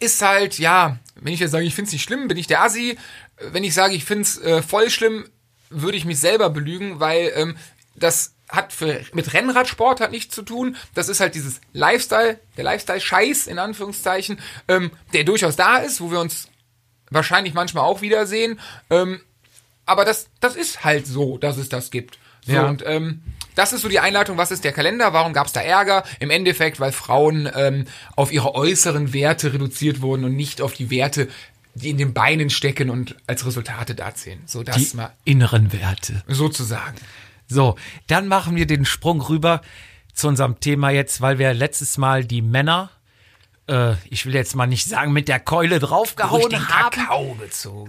[0.00, 2.62] ist halt, ja, wenn ich jetzt sage, ich finde es nicht schlimm, bin ich der
[2.62, 2.98] Assi.
[3.38, 5.24] Wenn ich sage, ich finde es äh, voll schlimm,
[5.70, 7.56] würde ich mich selber belügen, weil ähm,
[7.94, 10.76] das hat für, mit Rennradsport hat nichts zu tun.
[10.94, 14.38] Das ist halt dieses Lifestyle, der Lifestyle-Scheiß in Anführungszeichen,
[14.68, 16.48] ähm, der durchaus da ist, wo wir uns
[17.10, 18.60] wahrscheinlich manchmal auch wiedersehen.
[18.90, 19.20] Ähm,
[19.86, 22.18] aber das, das ist halt so, dass es das gibt.
[22.44, 22.68] So, Ja.
[22.68, 23.22] Und ähm,
[23.54, 26.04] das ist so die Einleitung, was ist der Kalender, warum gab es da Ärger?
[26.20, 27.86] Im Endeffekt, weil Frauen ähm,
[28.16, 31.28] auf ihre äußeren Werte reduziert wurden und nicht auf die Werte,
[31.74, 34.42] die in den Beinen stecken und als Resultate dazählen.
[34.46, 36.22] So das Die mal inneren Werte.
[36.28, 36.96] sozusagen.
[37.46, 37.76] So,
[38.06, 39.60] dann machen wir den Sprung rüber
[40.12, 42.90] zu unserem Thema jetzt, weil wir letztes Mal die Männer,
[43.68, 46.96] äh, ich will jetzt mal nicht sagen, mit der Keule draufgehauen haben.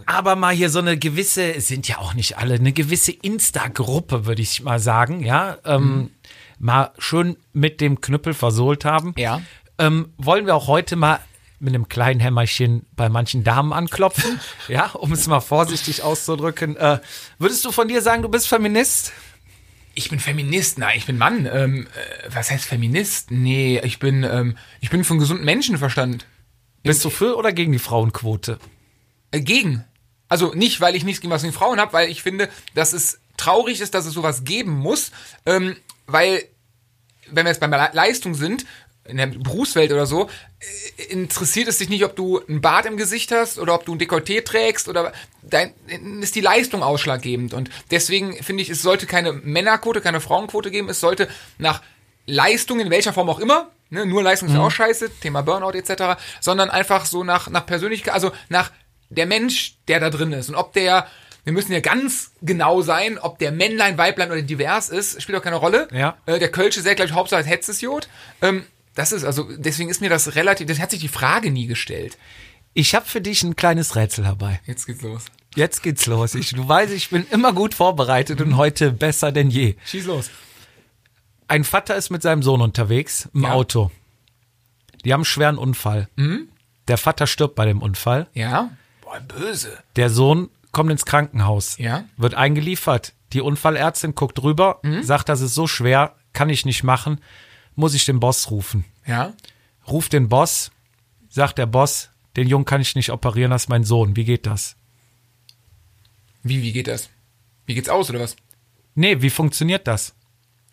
[0.06, 4.26] Aber mal hier so eine gewisse, es sind ja auch nicht alle, eine gewisse Insta-Gruppe,
[4.26, 6.12] würde ich mal sagen, ja, ähm,
[6.60, 9.14] mal schön mit dem Knüppel versohlt haben.
[9.18, 9.42] Ja.
[9.78, 11.20] Ähm, wollen wir auch heute mal
[11.60, 16.76] mit einem kleinen Hämmerchen bei manchen Damen anklopfen, ja, um es mal vorsichtig auszudrücken.
[16.76, 17.00] Äh,
[17.40, 19.14] würdest du von dir sagen, du bist Feminist?
[19.96, 21.46] Ich bin Feminist, nein, ich bin Mann.
[21.46, 23.32] Ähm, äh, was heißt Feminist?
[23.32, 26.26] Nee, ich bin, ähm, ich bin von gesundem Menschenverstand.
[26.82, 28.60] Bist du für oder gegen die Frauenquote?
[29.32, 29.86] Äh, gegen.
[30.28, 33.20] Also nicht, weil ich nichts gegen was gegen Frauen habe, weil ich finde, dass es
[33.38, 35.12] traurig ist, dass es sowas geben muss,
[35.46, 35.76] ähm,
[36.08, 36.44] weil
[37.28, 38.66] wenn wir jetzt bei Leistung sind,
[39.06, 40.30] in der Berufswelt oder so,
[40.98, 43.94] äh, interessiert es dich nicht, ob du ein Bart im Gesicht hast oder ob du
[43.94, 45.12] ein Dekolleté trägst oder
[45.42, 45.74] dein,
[46.22, 47.54] ist die Leistung ausschlaggebend.
[47.54, 50.90] Und deswegen finde ich, es sollte keine Männerquote, keine Frauenquote geben.
[50.90, 51.82] Es sollte nach
[52.26, 56.22] Leistung, in welcher Form auch immer, ne, nur Leistung ist auch scheiße, Thema Burnout etc.,
[56.40, 58.72] sondern einfach so nach, nach Persönlichkeit, also nach
[59.10, 60.50] der Mensch, der da drin ist.
[60.50, 61.08] Und ob der,
[61.44, 65.44] wir müssen ja ganz genau sein, ob der Männlein, Weiblein oder divers ist, spielt auch
[65.44, 65.90] keine Rolle.
[65.92, 66.18] Ja.
[66.26, 68.08] Äh, der Kölsche sagt, glaube ich, Hauptsache als Hetzesjod.
[68.42, 71.68] Ähm, das ist, also, deswegen ist mir das relativ, das hat sich die Frage nie
[71.68, 72.18] gestellt.
[72.74, 74.60] Ich habe für dich ein kleines Rätsel dabei.
[74.66, 75.26] Jetzt geht's los.
[75.56, 76.34] Jetzt geht's los.
[76.36, 79.76] Ich, du weißt, ich bin immer gut vorbereitet und heute besser denn je.
[79.86, 80.32] Schieß los.
[81.48, 83.52] Ein Vater ist mit seinem Sohn unterwegs im Ja.
[83.52, 83.92] Auto.
[85.06, 86.08] Die haben einen schweren Unfall.
[86.88, 88.28] Der Vater stirbt bei dem Unfall.
[88.34, 88.72] Ja?
[89.02, 89.78] Boah, böse.
[89.96, 91.78] Der Sohn kommt ins Krankenhaus.
[91.78, 92.06] Ja.
[92.18, 93.14] Wird eingeliefert.
[93.34, 97.20] Die Unfallärztin guckt rüber, sagt, das ist so schwer, kann ich nicht machen,
[97.76, 98.86] muss ich den Boss rufen.
[99.06, 99.34] Ja?
[99.88, 100.72] Ruft den Boss,
[101.30, 104.16] sagt der Boss, den Jungen kann ich nicht operieren, das ist mein Sohn.
[104.16, 104.76] Wie geht das?
[106.42, 107.10] Wie, wie geht das?
[107.66, 108.36] Wie geht's aus, oder was?
[108.96, 110.14] Nee, wie funktioniert das?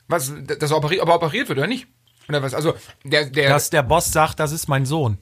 [0.09, 1.87] Was, dass er operiert, ob er operiert wird, oder nicht?
[2.29, 2.55] Oder was?
[2.55, 5.19] Also, der, der, Dass der Boss sagt, das ist mein Sohn.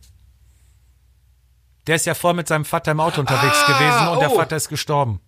[1.86, 4.36] Der ist ja voll mit seinem Vater im Auto unterwegs Ah, gewesen und der oh.
[4.36, 5.20] Vater ist gestorben.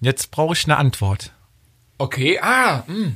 [0.00, 1.32] Jetzt brauche ich eine Antwort.
[1.98, 3.12] Okay, ah, mh.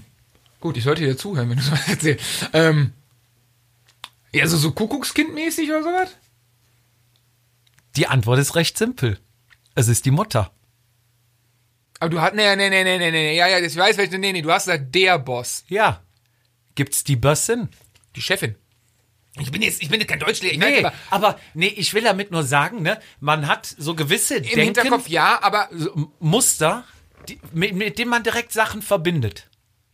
[0.67, 2.25] Gut, ich sollte dir zuhören, wenn du sowas erzählst.
[2.53, 2.93] Ähm,
[4.33, 6.11] ja, also so Kuckuckskind-mäßig oder sowas?
[7.97, 9.19] Die Antwort ist recht simpel.
[9.75, 10.51] Es ist die Mutter.
[12.01, 14.33] Aber du hast, nee, nee, nee, nee, nee, nee, ja, ja, ich weiß, welche, nee,
[14.33, 16.03] nee, du hast gesagt, der Boss, Ja.
[16.75, 17.71] Gibt's die Bössin?
[18.17, 18.55] die Chefin.
[19.39, 20.53] Ich bin jetzt, ich bin jetzt kein Deutschlehrer.
[20.55, 24.37] Ich Nee, weiß, aber, nee, ich will damit nur sagen, ne, man hat so gewisse
[24.37, 26.85] Im Denken, Hinterkopf ja, aber so Muster,
[27.29, 29.49] die, mit, mit denen man direkt Sachen verbindet.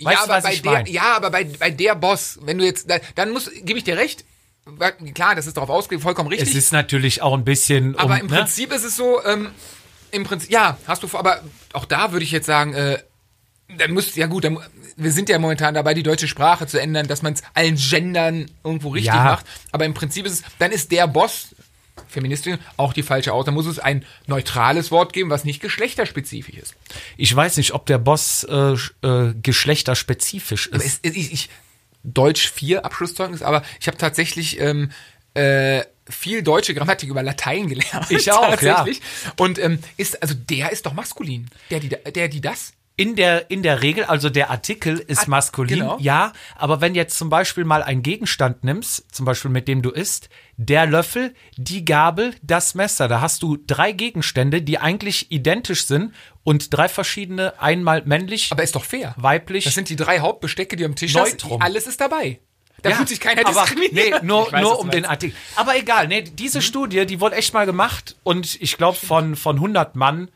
[0.04, 0.90] Weißt ja, du, aber bei der, meine?
[0.90, 3.96] ja, aber bei, bei der Boss, wenn du jetzt, da- dann muss, gebe ich dir
[3.96, 4.24] recht.
[5.14, 6.50] Klar, das ist darauf ausgelegt, vollkommen richtig.
[6.50, 7.98] Es ist natürlich auch ein bisschen.
[7.98, 8.36] aber um, im ne?
[8.38, 9.48] Prinzip ist es so, ähm,
[10.12, 11.40] im Prinzip, ja, hast du, vor- aber
[11.72, 12.98] auch da würde ich jetzt sagen, äh,
[13.78, 14.58] dann muss, ja gut, dann,
[14.96, 18.50] wir sind ja momentan dabei, die deutsche Sprache zu ändern, dass man es allen Gendern
[18.62, 19.24] irgendwo richtig Ja.
[19.24, 19.46] macht.
[19.72, 21.54] Aber im Prinzip ist es, dann ist der Boss,
[22.08, 23.46] Feministin, auch die falsche Aus.
[23.46, 26.74] Muss es ein neutrales Wort geben, was nicht geschlechterspezifisch ist.
[27.16, 28.74] Ich weiß nicht, ob der Boss äh,
[29.06, 31.00] äh, geschlechterspezifisch ist.
[31.02, 31.50] es, ich, ich,
[32.04, 34.90] Deutsch 4 Abschlusszeugnis, aber ich habe tatsächlich ähm,
[35.34, 38.10] äh, viel deutsche Grammatik über Latein gelernt.
[38.10, 39.00] Ich auch, tatsächlich.
[39.38, 41.48] Und ähm, ist, also der ist doch maskulin.
[41.70, 42.72] Der, die, der, die das?
[42.94, 45.96] In der, in der Regel, also der Artikel ist Ah, maskulin, genau.
[45.98, 49.90] ja, aber wenn jetzt zum Beispiel mal einen Gegenstand nimmst, zum Beispiel mit dem du
[49.90, 50.28] isst,
[50.64, 56.14] der Löffel, die Gabel, das Messer, da hast du drei Gegenstände, die eigentlich identisch sind
[56.44, 59.14] und drei verschiedene, einmal männlich, Aber ist doch fair.
[59.16, 59.64] weiblich.
[59.64, 61.60] Das sind die drei Hauptbestecke, die am Tisch Neutrum.
[61.60, 61.66] hast.
[61.66, 62.40] Alles ist dabei.
[62.82, 64.22] Da Ja, fühlt sich keiner aber, diskriminiert.
[64.22, 65.04] Nee, nur, weiß, nur um den.
[65.04, 65.36] Artikel.
[65.56, 69.56] Aber egal, nee, diese Studie, die wurde echt mal gemacht und ich glaube von, von
[69.56, 70.30] 100 Mann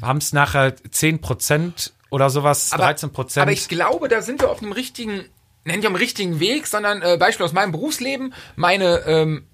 [0.00, 3.42] haben es nachher 10 Prozent oder sowas, 13 Prozent.
[3.42, 5.24] Aber ich glaube, da sind wir auf einem richtigen,
[5.64, 8.34] nenn ich am richtigen Weg, sondern äh, Beispiel aus meinem Berufsleben.
[8.56, 9.46] Meine ähm,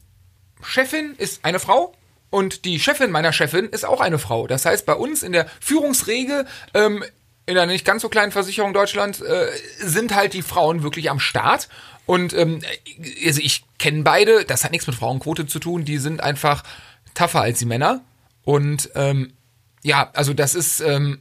[0.62, 1.94] Chefin ist eine Frau
[2.30, 4.46] und die Chefin meiner Chefin ist auch eine Frau.
[4.46, 7.04] Das heißt, bei uns in der Führungsregel ähm,
[7.46, 11.20] in einer nicht ganz so kleinen Versicherung Deutschland äh, sind halt die Frauen wirklich am
[11.20, 11.68] Start.
[12.04, 12.60] Und ähm,
[13.24, 16.64] also ich kenne beide, das hat nichts mit Frauenquote zu tun, die sind einfach
[17.14, 18.02] tougher als die Männer.
[18.44, 19.32] Und ähm,
[19.82, 21.20] ja, also das ist, ähm,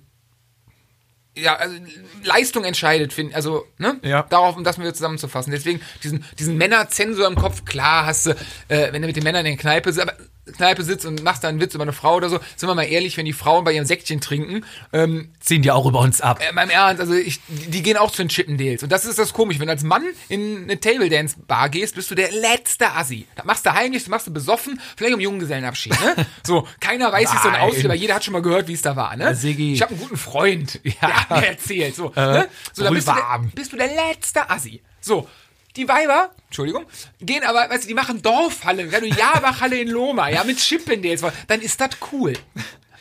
[1.35, 1.75] ja, also
[2.23, 3.99] Leistung entscheidet, finde also, ne?
[4.03, 4.23] Ja.
[4.23, 5.51] Darauf, um das mal wieder zusammenzufassen.
[5.51, 8.31] Deswegen, diesen, diesen Männerzensor im Kopf, klar hast du,
[8.69, 10.13] äh, wenn du mit den Männern in der Kneipe, si- aber,
[10.57, 12.83] Kneipe sitzt und machst da einen Witz über eine Frau oder so, sind wir mal
[12.83, 16.39] ehrlich, wenn die Frauen bei ihrem Säckchen trinken, ähm, ziehen die auch über uns ab.
[16.47, 18.83] äh, meinem Ernst, also ich, die, gehen auch zu den Chippendales.
[18.83, 19.59] Und das ist das komisch.
[19.59, 23.25] Wenn du als Mann in eine Table Dance Bar gehst, bist du der letzte Assi.
[23.35, 26.25] Das machst du heimlich, das machst du besoffen, vielleicht um Junggesellenabschied, ne?
[26.43, 27.61] So, keiner weiß, wie es so Nein.
[27.61, 29.33] aussieht, aber jeder hat schon mal gehört, wie es da war, ne?
[29.35, 29.73] Siggi.
[29.73, 31.29] Ich habe einen guten Freund, der Ja.
[31.29, 32.47] hat mir erzählt, so, ne?
[32.73, 34.81] So, da bist du, der, bist du der letzte Assi.
[35.01, 35.27] So.
[35.75, 36.85] Die Weiber, Entschuldigung,
[37.19, 41.21] gehen aber, weißt du, die machen Dorfhalle, wenn du Jabachhalle in Loma, ja, mit Chippendales,
[41.47, 42.33] dann ist das cool.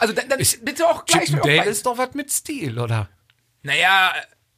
[0.00, 3.08] Also dann, dann bitte auch gleich Chippendale ist doch was mit Stil, oder?
[3.62, 4.12] naja,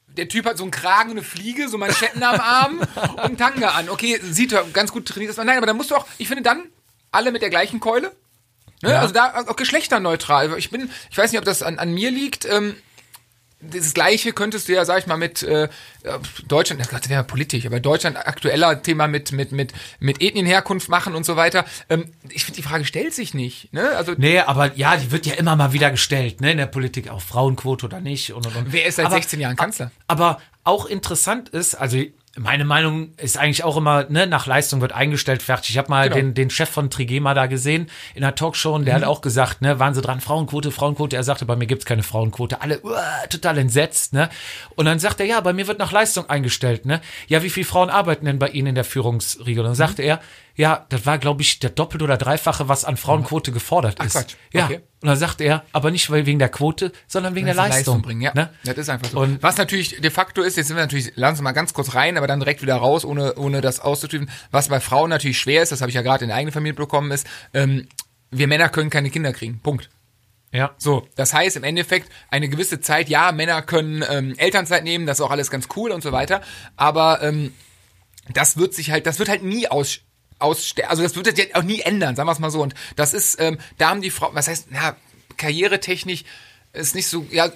[0.09, 2.79] der Typ hat so einen Kragen und eine Fliege, so Manschetten am Arm
[3.13, 3.89] und einen Tanga an.
[3.89, 5.45] Okay, sieht ja ganz gut trainiert aus.
[5.45, 6.65] Nein, aber dann musst du auch, ich finde dann,
[7.13, 8.13] alle mit der gleichen Keule.
[8.83, 8.91] Ne?
[8.91, 9.01] Ja.
[9.01, 10.59] Also da auch geschlechterneutral.
[10.59, 12.45] Ich bin, ich weiß nicht, ob das an, an mir liegt.
[12.45, 12.77] Ähm,
[13.61, 15.69] das Gleiche könntest du ja, sag ich mal, mit äh,
[16.47, 21.14] Deutschland, das wäre ja politisch, aber Deutschland aktueller Thema mit mit mit mit Ethnienherkunft machen
[21.14, 21.64] und so weiter.
[21.88, 23.73] Ähm, ich finde, die Frage stellt sich nicht.
[23.73, 23.88] Ne?
[23.97, 27.09] Also Nee, aber ja, die wird ja immer mal wieder gestellt, ne, in der Politik,
[27.09, 28.73] auch Frauenquote oder nicht und und und.
[28.73, 29.90] wer ist seit aber, 16 Jahren Kanzler?
[30.07, 32.03] Aber auch interessant ist, also
[32.38, 35.70] meine Meinung ist eigentlich auch immer, ne, nach Leistung wird eingestellt, fertig.
[35.70, 36.16] Ich habe mal Genau.
[36.16, 39.03] den, den Chef von Trigema da gesehen in einer Talkshow und der Mhm.
[39.03, 41.16] hat auch gesagt, ne, waren sie dran, Frauenquote, Frauenquote.
[41.16, 42.61] Er sagte, bei mir gibt's keine Frauenquote.
[42.61, 44.29] Alle uah, total entsetzt, ne?
[44.75, 47.01] Und dann sagt er, ja, bei mir wird nach Leistung eingestellt, ne?
[47.29, 49.61] Ja, wie viele Frauen arbeiten denn bei Ihnen in der Führungsriege?
[49.61, 50.09] Und dann sagte Mhm.
[50.09, 50.20] er,
[50.57, 54.12] ja, das war, glaube ich, der doppelte oder dreifache, was an Frauenquote gefordert ist.
[54.12, 54.35] Quatsch.
[54.53, 54.64] Ja.
[54.64, 54.81] Okay.
[55.03, 58.03] Und dann sagte er, aber nicht wegen der Quote, sondern wegen der Leistung, Leistung.
[58.03, 58.33] bringen, ja.
[58.35, 58.51] Ne?
[58.64, 59.21] Das ist einfach so.
[59.21, 61.95] Und- was natürlich de facto ist, jetzt sind wir natürlich, lassen Sie mal ganz kurz
[61.95, 64.31] rein, aber dann direkt wieder raus, ohne, ohne das auszutüben.
[64.51, 66.75] Was bei Frauen natürlich schwer ist, das habe ich ja gerade in der eigenen Familie
[66.75, 67.87] bekommen, ist, ähm,
[68.31, 69.61] wir Männer können keine Kinder kriegen.
[69.61, 69.90] Punkt.
[70.53, 70.75] Ja.
[70.79, 75.19] So, das heißt im Endeffekt eine gewisse Zeit, ja, Männer können ähm, Elternzeit nehmen, das
[75.19, 76.40] ist auch alles ganz cool und so weiter,
[76.77, 77.53] aber ähm,
[78.33, 80.01] das wird sich halt, das wird halt nie aus
[80.38, 82.62] aussterben, also das wird sich auch nie ändern, sagen wir es mal so.
[82.62, 84.96] Und das ist, ähm, da haben die Frauen, was heißt, na,
[85.37, 86.25] karrieretechnisch
[86.72, 87.51] ist nicht so, ja,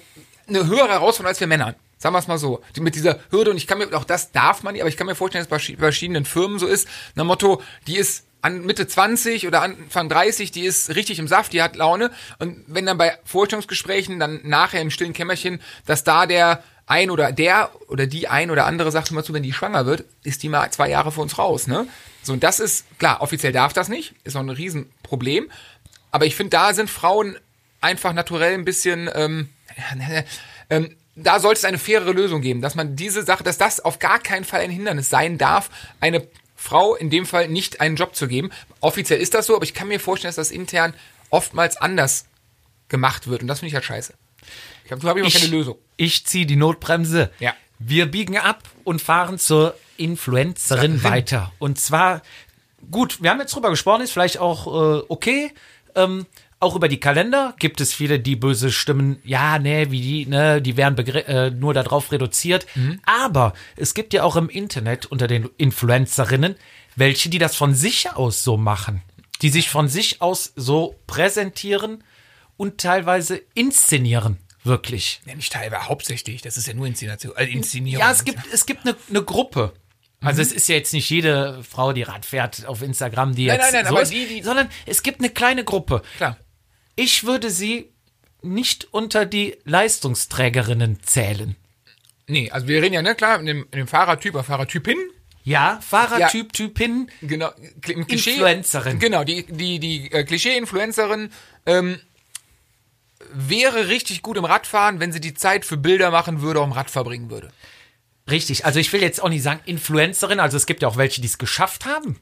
[0.47, 1.75] eine höhere Herausforderung als wir Männern.
[1.97, 2.61] Sagen wir es mal so.
[2.75, 4.97] Die, mit dieser Hürde, und ich kann mir, auch das darf man nicht, aber ich
[4.97, 8.25] kann mir vorstellen, dass es bei verschi- verschiedenen Firmen so ist, nach Motto, die ist
[8.41, 12.09] an Mitte 20 oder Anfang 30, die ist richtig im Saft, die hat Laune.
[12.39, 17.31] Und wenn dann bei Vorstellungsgesprächen, dann nachher im stillen Kämmerchen, dass da der ein oder
[17.31, 20.49] der oder die ein oder andere sagt immer zu, wenn die schwanger wird, ist die
[20.49, 21.85] mal zwei Jahre für uns raus, ne?
[22.23, 25.49] So, und das ist, klar, offiziell darf das nicht, ist noch ein Riesenproblem.
[26.11, 27.37] Aber ich finde, da sind Frauen
[27.79, 29.49] einfach naturell ein bisschen, ähm,
[30.69, 33.99] ähm, da sollte es eine fairere Lösung geben, dass man diese Sache, dass das auf
[33.99, 35.69] gar keinen Fall ein Hindernis sein darf,
[35.99, 38.51] eine Frau in dem Fall nicht einen Job zu geben.
[38.81, 40.93] Offiziell ist das so, aber ich kann mir vorstellen, dass das intern
[41.29, 42.25] oftmals anders
[42.87, 44.13] gemacht wird und das finde ich halt scheiße.
[44.85, 45.77] Ich habe hab immer keine Lösung.
[45.97, 47.31] Ich ziehe die Notbremse.
[47.39, 47.55] Ja.
[47.79, 51.51] Wir biegen ab und fahren zur Influencerin weiter.
[51.59, 52.21] Und zwar,
[52.89, 55.51] gut, wir haben jetzt drüber gesprochen, ist vielleicht auch äh, okay.
[55.95, 56.25] Ähm,
[56.59, 60.61] auch über die Kalender gibt es viele, die böse Stimmen, ja, nee, wie die, ne,
[60.61, 62.67] die werden äh, nur darauf reduziert.
[63.03, 66.55] Aber es gibt ja auch im Internet unter den Influencerinnen
[66.95, 69.01] welche, die das von sich aus so machen.
[69.41, 72.03] Die sich von sich aus so präsentieren
[72.57, 74.37] und teilweise inszenieren.
[74.63, 75.21] Wirklich.
[75.25, 76.41] Ja, nicht teilweise, hauptsächlich.
[76.43, 78.05] Das ist ja nur Inszenation, äh, Inszenierung.
[78.05, 79.73] Ja, es gibt, es gibt eine, eine Gruppe.
[80.23, 83.57] Also es ist ja jetzt nicht jede Frau, die Rad fährt auf Instagram, die Nein,
[83.59, 86.03] jetzt nein, nein, so aber ist, die, die- sondern es gibt eine kleine Gruppe.
[86.17, 86.37] Klar.
[86.95, 87.89] Ich würde sie
[88.43, 91.55] nicht unter die Leistungsträgerinnen zählen.
[92.27, 94.97] Nee, also wir reden ja, ne, klar, in dem, in dem Fahrertyp oder Fahrertypin.
[95.43, 97.49] Ja, Fahrertyp, Typin, Genau,
[97.81, 98.31] Klischee.
[98.33, 98.99] Influencerin.
[98.99, 101.31] Genau, die, die, die äh, Klischee-Influencerin
[101.65, 101.99] ähm,
[103.33, 106.91] wäre richtig gut im Radfahren, wenn sie die Zeit für Bilder machen würde, um Rad
[106.91, 107.51] verbringen würde.
[108.29, 111.21] Richtig, also ich will jetzt auch nicht sagen Influencerin, also es gibt ja auch welche,
[111.21, 112.19] die es geschafft haben.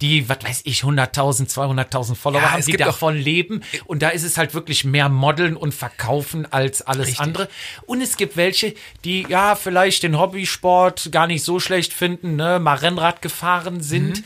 [0.00, 3.62] Die, was weiß ich, 100.000, 200.000 Follower Ja, haben, die davon leben.
[3.86, 7.20] Und da ist es halt wirklich mehr Modeln und Verkaufen als alles Richtig.
[7.20, 7.48] andere.
[7.84, 8.74] Und es gibt welche,
[9.04, 14.18] die ja vielleicht den Hobbysport gar nicht so schlecht finden, ne, mal Rennrad gefahren sind.
[14.18, 14.24] Mhm.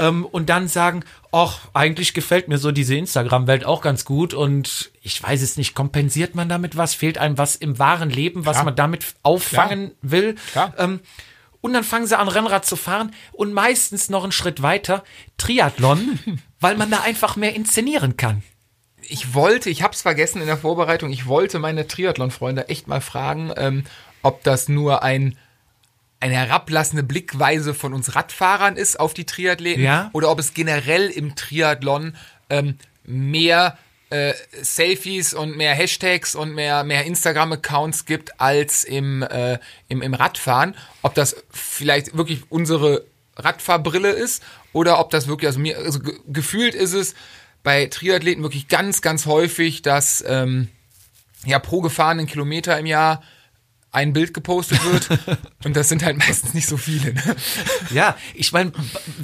[0.00, 4.90] Ähm, und dann sagen, ach, eigentlich gefällt mir so diese Instagram-Welt auch ganz gut und
[5.02, 6.94] ich weiß es nicht, kompensiert man damit was?
[6.94, 8.64] Fehlt einem was im wahren Leben, was Klar.
[8.64, 10.36] man damit auffangen will?
[10.52, 10.72] Klar.
[10.78, 11.00] Ähm,
[11.60, 15.04] und dann fangen sie an, Rennrad zu fahren und meistens noch einen Schritt weiter
[15.36, 16.18] Triathlon,
[16.60, 18.42] weil man da einfach mehr inszenieren kann.
[19.02, 23.52] Ich wollte, ich hab's vergessen in der Vorbereitung, ich wollte meine Triathlon-Freunde echt mal fragen,
[23.56, 23.84] ähm,
[24.22, 25.36] ob das nur ein
[26.20, 30.10] eine herablassende Blickweise von uns Radfahrern ist auf die Triathleten Ja.
[30.12, 32.14] oder ob es generell im Triathlon
[32.50, 33.78] ähm, mehr
[34.10, 39.58] äh, Selfies und mehr Hashtags und mehr, mehr Instagram-Accounts gibt als im, äh,
[39.88, 40.74] im, im Radfahren.
[41.02, 43.04] Ob das vielleicht wirklich unsere
[43.36, 44.42] Radfahrbrille ist
[44.72, 47.14] oder ob das wirklich, also mir, also ge gefühlt ist es
[47.62, 50.68] bei Triathleten wirklich ganz, ganz häufig, dass ähm,
[51.46, 53.22] ja pro gefahrenen Kilometer im Jahr
[53.92, 55.08] ein Bild gepostet wird
[55.64, 57.14] und das sind halt meistens nicht so viele.
[57.14, 57.36] Ne?
[57.92, 58.72] Ja, ich meine,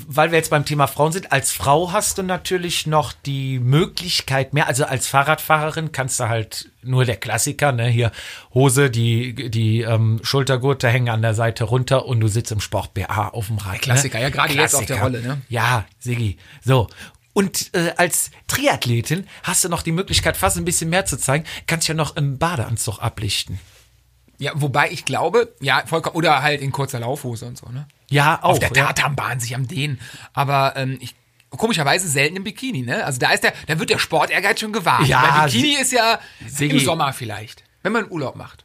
[0.09, 4.55] weil wir jetzt beim Thema Frauen sind, als Frau hast du natürlich noch die Möglichkeit
[4.55, 8.11] mehr, also als Fahrradfahrerin kannst du halt nur der Klassiker, ne, hier
[8.55, 12.95] Hose, die, die ähm, Schultergurte hängen an der Seite runter und du sitzt im Sport
[12.95, 13.83] BA auf dem Rad.
[13.83, 14.25] Klassiker, ne?
[14.25, 15.43] ja, gerade jetzt auf der Rolle, ne?
[15.49, 16.39] Ja, Sigi.
[16.65, 16.89] So.
[17.33, 21.45] Und äh, als Triathletin hast du noch die Möglichkeit, fast ein bisschen mehr zu zeigen,
[21.67, 23.61] kannst ja noch im Badeanzug ablichten.
[24.39, 27.87] Ja, wobei ich glaube, ja, vollkommen, oder halt in kurzer Laufhose und so, ne?
[28.11, 28.51] Ja, auch.
[28.51, 28.87] Auf der ja.
[28.87, 30.01] Tatanbahn sich am Dehnen.
[30.33, 31.15] Aber ähm, ich
[31.51, 33.05] komischerweise selten im Bikini, ne?
[33.05, 35.07] Also da ist der, da wird der Sport-Ehrgeiz schon gewahrt.
[35.07, 36.77] Ja, Weil Bikini ist ja Sigi.
[36.77, 38.65] im Sommer vielleicht, wenn man Urlaub macht.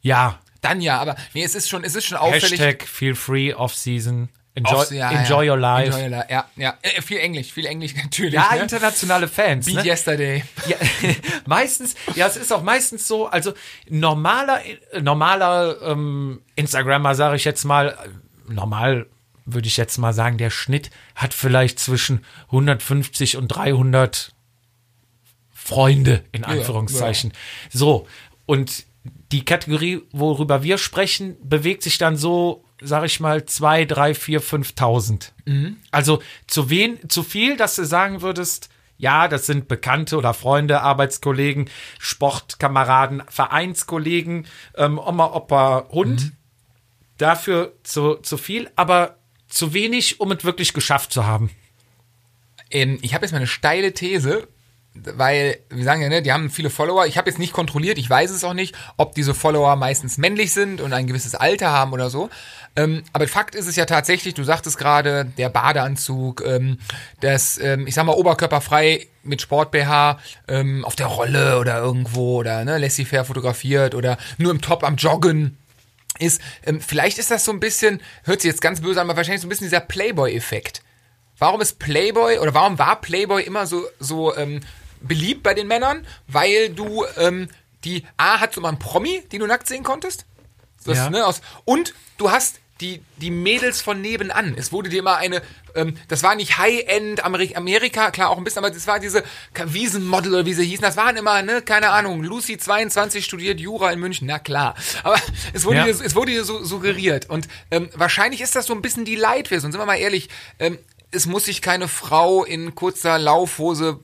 [0.00, 0.38] Ja.
[0.60, 2.60] Dann ja, aber nee, es ist schon, es ist schon auffällig.
[2.60, 4.28] Hashtag feel free off season.
[4.54, 5.52] Enjoy, Off- ja, enjoy ja.
[5.52, 5.86] your life.
[5.86, 6.26] Enjoy your life.
[6.32, 6.78] Ja, ja.
[6.82, 8.34] Äh, viel Englisch, viel Englisch natürlich.
[8.34, 8.62] ja, ne?
[8.62, 9.66] internationale Fans.
[9.66, 9.84] Beat Ne?
[9.84, 10.44] yesterday.
[10.66, 10.76] Ja,
[11.46, 13.52] meistens, ja, es ist auch meistens so, also
[13.88, 14.60] normaler,
[15.00, 19.06] normaler ähm, Instagrammer, sage ich jetzt mal, äh, normal
[19.46, 24.32] würde ich jetzt mal sagen, der Schnitt hat vielleicht zwischen 150 und 300
[25.52, 27.32] Freunde, in Anführungszeichen.
[27.70, 28.06] So,
[28.46, 28.84] und
[29.32, 34.42] die Kategorie, worüber wir sprechen, bewegt sich dann so, sag ich mal, zwei, drei, vier,
[34.42, 35.30] 5.000.
[35.90, 40.82] Also zu wen, zu viel, dass du sagen würdest, ja, das sind Bekannte oder Freunde,
[40.82, 46.32] Arbeitskollegen, Sportkameraden, Vereinskollegen, ähm, Oma, Opa, Hund.
[47.16, 49.16] Dafür zu, zu viel, aber
[49.48, 51.50] zu wenig, um es wirklich geschafft zu haben.
[52.70, 54.48] Ähm, ich habe jetzt mal eine steile These,
[54.94, 57.06] weil wir sagen ja, ne, die haben viele Follower.
[57.06, 60.52] Ich habe jetzt nicht kontrolliert, ich weiß es auch nicht, ob diese Follower meistens männlich
[60.52, 62.28] sind und ein gewisses Alter haben oder so.
[62.76, 66.78] Ähm, aber Fakt ist es ja tatsächlich, du sagtest gerade, der Badeanzug, ähm,
[67.20, 70.18] das, ähm, ich sag mal, oberkörperfrei mit Sport-BH
[70.48, 74.96] ähm, auf der Rolle oder irgendwo oder ne, laissez-faire fotografiert oder nur im Top am
[74.96, 75.56] Joggen
[76.18, 79.16] ist, ähm, vielleicht ist das so ein bisschen, hört sich jetzt ganz böse an, aber
[79.16, 80.82] wahrscheinlich so ein bisschen dieser Playboy-Effekt.
[81.38, 84.60] Warum ist Playboy oder warum war Playboy immer so, so ähm,
[85.00, 86.06] beliebt bei den Männern?
[86.28, 87.48] Weil du ähm,
[87.84, 90.26] die A hast du mal einen Promi, den du nackt sehen konntest.
[90.84, 91.10] Das, Ja.
[91.10, 94.54] ne, aus, und du hast die, die Mädels von nebenan.
[94.56, 95.42] Es wurde dir immer eine,
[95.74, 99.22] ähm, das war nicht High-End Ameri Amerika, klar auch ein bisschen, aber das war diese
[99.54, 100.82] Wiesenmodel oder wie sie hießen.
[100.82, 104.74] Das waren immer, ne, keine Ahnung, Lucy 22 studiert Jura in München, na klar.
[105.02, 105.16] Aber
[105.52, 105.84] es wurde, Ja.
[105.84, 107.28] dir, es wurde dir so suggeriert.
[107.28, 109.72] Und ähm, wahrscheinlich ist das so ein bisschen die Light-Version.
[109.72, 110.78] Sind wir mal ehrlich, ähm,
[111.10, 114.00] es muss sich keine Frau in kurzer Laufhose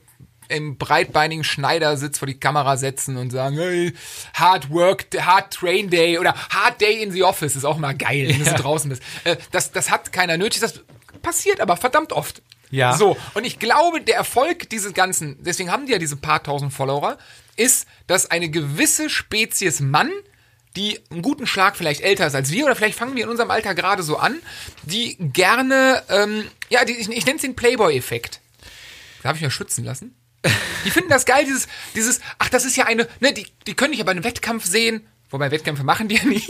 [0.49, 3.93] im breitbeinigen Schneidersitz vor die Kamera setzen und sagen, hey,
[4.33, 8.29] hard work, hard train day oder hard day in the office ist auch mal geil,
[8.29, 9.03] wenn du so draußen bist.
[9.23, 10.81] Äh, das, das hat keiner nötig, das
[11.21, 12.41] passiert aber verdammt oft.
[12.69, 12.95] Ja.
[12.97, 16.73] So, und ich glaube, der Erfolg dieses Ganzen, deswegen haben die ja diese paar tausend
[16.73, 17.17] Follower,
[17.55, 20.11] ist, dass eine gewisse Spezies Mann,
[20.75, 23.51] die einen guten Schlag vielleicht älter ist als wir, oder vielleicht fangen wir in unserem
[23.51, 24.39] Alter gerade so an,
[24.83, 28.41] die gerne, ähm, ja, die, ich, ich nenne es den Playboy-Effekt.
[29.23, 30.15] Darf ich mir schützen lassen?
[30.85, 33.91] Die finden das geil, dieses, dieses, ach, das ist ja eine, ne, die, die können
[33.91, 35.05] dich aber einen Wettkampf sehen.
[35.29, 36.43] Wobei Wettkämpfe machen die ja nie.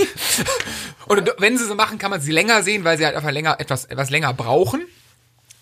[1.08, 3.60] Oder wenn sie sie machen, kann man sie länger sehen, weil sie halt einfach länger,
[3.60, 4.86] etwas, etwas länger brauchen.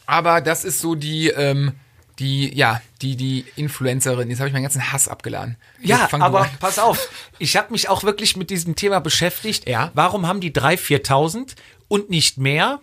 [0.06, 1.74] Aber das ist so die, ähm,
[2.20, 4.30] die, ja, die, die Influencerin.
[4.30, 5.58] Jetzt habe ich meinen ganzen Hass abgeladen.
[5.82, 7.10] Ja, aber pass auf.
[7.40, 9.68] Ich habe mich auch wirklich mit diesem Thema beschäftigt.
[9.68, 9.92] Ja.
[9.94, 11.56] Warum haben die 3.000, 4.000
[11.88, 12.80] und nicht mehr?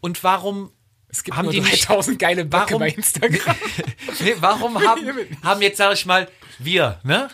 [0.00, 0.72] Und warum
[1.14, 3.56] es gibt haben nur die nicht- 3000 geile Böcke Warum- bei Instagram.
[4.20, 5.02] Nee, warum haben,
[5.44, 7.28] haben jetzt, sag ich mal, wir, ne?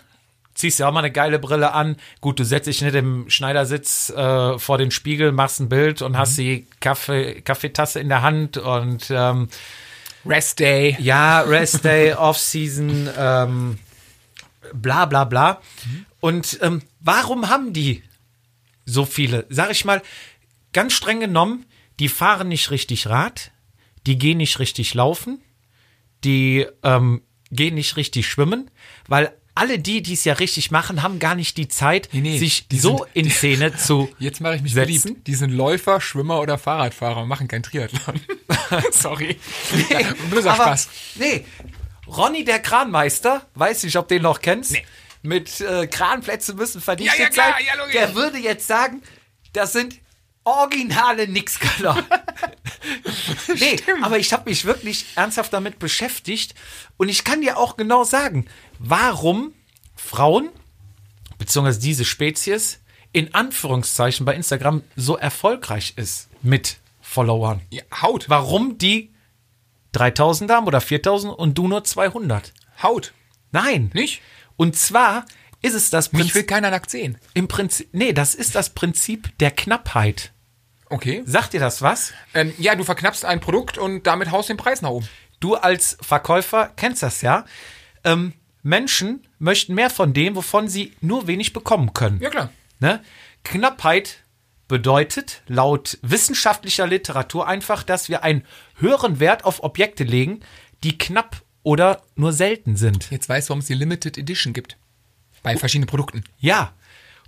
[0.54, 1.96] Ziehst ja auch mal eine geile Brille an.
[2.20, 6.18] Gut, du setzt dich nicht im Schneidersitz äh, vor den Spiegel, machst ein Bild und
[6.18, 9.48] hast die Kaffee, Kaffeetasse in der Hand und ähm,
[10.26, 10.96] Rest Day.
[11.00, 13.78] ja, Rest Day, Off-Season, ähm,
[14.74, 15.60] bla bla bla.
[16.20, 18.02] Und ähm, warum haben die
[18.84, 19.46] so viele?
[19.48, 20.02] Sag ich mal,
[20.74, 21.64] ganz streng genommen,
[22.00, 23.50] die fahren nicht richtig Rad,
[24.06, 25.40] die gehen nicht richtig laufen,
[26.24, 28.70] die ähm, gehen nicht richtig schwimmen,
[29.08, 32.38] weil alle die, die es ja richtig machen, haben gar nicht die Zeit, Nee, nee,
[32.38, 35.02] sich die so sind- in Szene zu Jetzt mache ich mich setzen.
[35.14, 35.26] beliebt.
[35.26, 38.20] Die sind Läufer, Schwimmer oder Fahrradfahrer und machen kein Triathlon.
[38.92, 39.38] Sorry.
[40.30, 40.88] Böser Aber, Spaß.
[41.16, 41.44] Nee,
[42.06, 44.84] Ronny der Kranmeister, weiß nicht, ob du den noch kennst, Nee.
[45.22, 47.64] mit äh, Kranplätze müssen verdichtet Ja, ja, klar, sein.
[47.66, 49.02] ja, der würde jetzt sagen,
[49.52, 49.96] das sind
[50.50, 52.04] originale Nixkaller.
[53.58, 56.54] nee, aber ich habe mich wirklich ernsthaft damit beschäftigt
[56.96, 58.46] und ich kann dir auch genau sagen,
[58.78, 59.52] warum
[59.96, 60.50] Frauen
[61.38, 62.80] beziehungsweise diese Spezies
[63.12, 67.60] in Anführungszeichen bei Instagram so erfolgreich ist mit Followern.
[67.70, 68.28] Ja, Haut.
[68.28, 69.10] Warum die
[69.92, 72.52] 3000 haben oder 4000 und du nur 200?
[72.82, 73.12] Haut.
[73.50, 73.90] Nein.
[73.94, 74.22] Nicht?
[74.56, 75.24] Und zwar
[75.62, 77.18] ist es das Mich will Prinzip, keiner nackt sehen.
[77.34, 80.32] im Prinzip, nee, das ist das Prinzip der Knappheit.
[80.90, 81.22] Okay.
[81.24, 82.12] Sagt dir das was?
[82.34, 85.08] Ähm, ja, du verknappst ein Produkt und damit haust den Preis nach oben.
[85.38, 87.46] Du als Verkäufer kennst das ja.
[88.04, 92.20] Ähm, Menschen möchten mehr von dem, wovon sie nur wenig bekommen können.
[92.20, 92.50] Ja, klar.
[92.80, 93.02] Ne?
[93.44, 94.24] Knappheit
[94.68, 98.44] bedeutet laut wissenschaftlicher Literatur einfach, dass wir einen
[98.76, 100.40] höheren Wert auf Objekte legen,
[100.84, 103.10] die knapp oder nur selten sind.
[103.10, 104.76] Jetzt weißt du, warum es die Limited Edition gibt.
[105.42, 106.24] Bei verschiedenen Produkten.
[106.38, 106.72] Ja.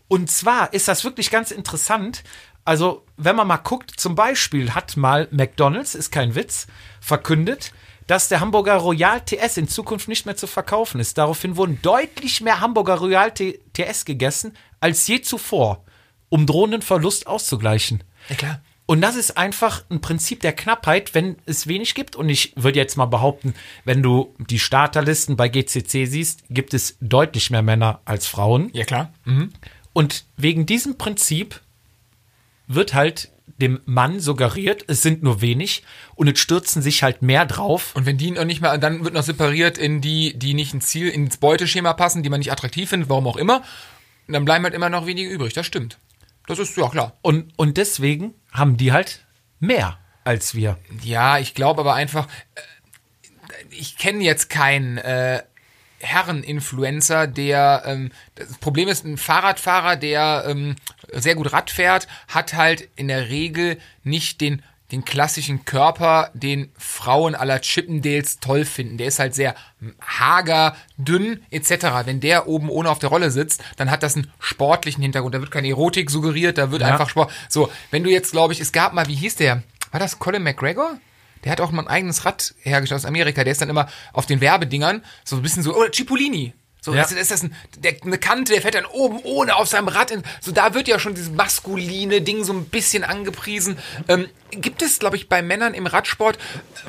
[0.09, 2.22] Und zwar ist das wirklich ganz interessant.
[2.64, 6.66] Also, wenn man mal guckt, zum Beispiel hat mal McDonald's, ist kein Witz,
[7.00, 7.72] verkündet,
[8.07, 11.18] dass der Hamburger Royal TS in Zukunft nicht mehr zu verkaufen ist.
[11.18, 15.84] Daraufhin wurden deutlich mehr Hamburger Royal TS gegessen als je zuvor,
[16.28, 18.05] um drohenden Verlust auszugleichen.
[18.28, 18.61] Ja, klar.
[18.86, 22.16] Und das ist einfach ein Prinzip der Knappheit, wenn es wenig gibt.
[22.16, 26.98] Und ich würde jetzt mal behaupten, wenn du die Starterlisten bei GCC siehst, gibt es
[27.00, 28.70] deutlich mehr Männer als Frauen.
[28.72, 29.12] Ja, klar.
[29.24, 29.53] Mhm.
[29.93, 31.61] Und wegen diesem Prinzip
[32.66, 35.82] wird halt dem Mann suggeriert, es sind nur wenig
[36.14, 37.95] und es stürzen sich halt mehr drauf.
[37.95, 40.86] Und wenn die noch nicht mehr, dann wird noch separiert in die, die nicht ins
[40.86, 43.62] Ziel, ins Beuteschema passen, die man nicht attraktiv findet, warum auch immer.
[44.26, 45.53] Und dann bleiben halt immer noch wenige übrig.
[45.53, 45.99] Das stimmt.
[46.47, 47.16] Das ist, ja klar.
[47.22, 49.24] Und, und deswegen haben die halt
[49.61, 50.78] mehr als wir.
[51.03, 52.61] Ja, ich glaube aber einfach, äh,
[53.70, 55.43] ich kenne jetzt keinen äh,
[56.03, 60.76] Herren-Influencer, der, ähm, das Problem ist, ein Fahrradfahrer, der ähm,
[61.12, 66.70] sehr gut Rad fährt, hat halt in der Regel nicht den den klassischen Körper, den
[66.76, 68.98] Frauen aller Chippendales toll finden.
[68.98, 69.55] Der ist halt sehr
[70.07, 71.86] hager, dünn etc.
[72.05, 75.34] Wenn der oben ohne auf der Rolle sitzt, dann hat das einen sportlichen Hintergrund.
[75.34, 76.88] Da wird keine Erotik suggeriert, da wird Ja.
[76.88, 77.32] einfach Sport.
[77.48, 79.62] So, wenn du jetzt, glaube ich, es gab mal, wie hieß der?
[79.92, 80.98] War das Colin McGregor?
[81.45, 83.45] Der hat auch mal ein eigenes Rad hergestellt aus Amerika.
[83.45, 86.55] Der ist dann immer auf den Werbedingern so ein bisschen so, oder Cipollini.
[86.80, 87.03] So, Ja.
[87.03, 90.11] das, ist das ein, der, eine Kante, der fährt dann oben ohne auf seinem Rad.
[90.11, 93.78] In, so, da wird ja schon dieses maskuline Ding so ein bisschen angepriesen.
[94.09, 96.38] Ähm, gibt es, glaube ich, bei Männern im Radsport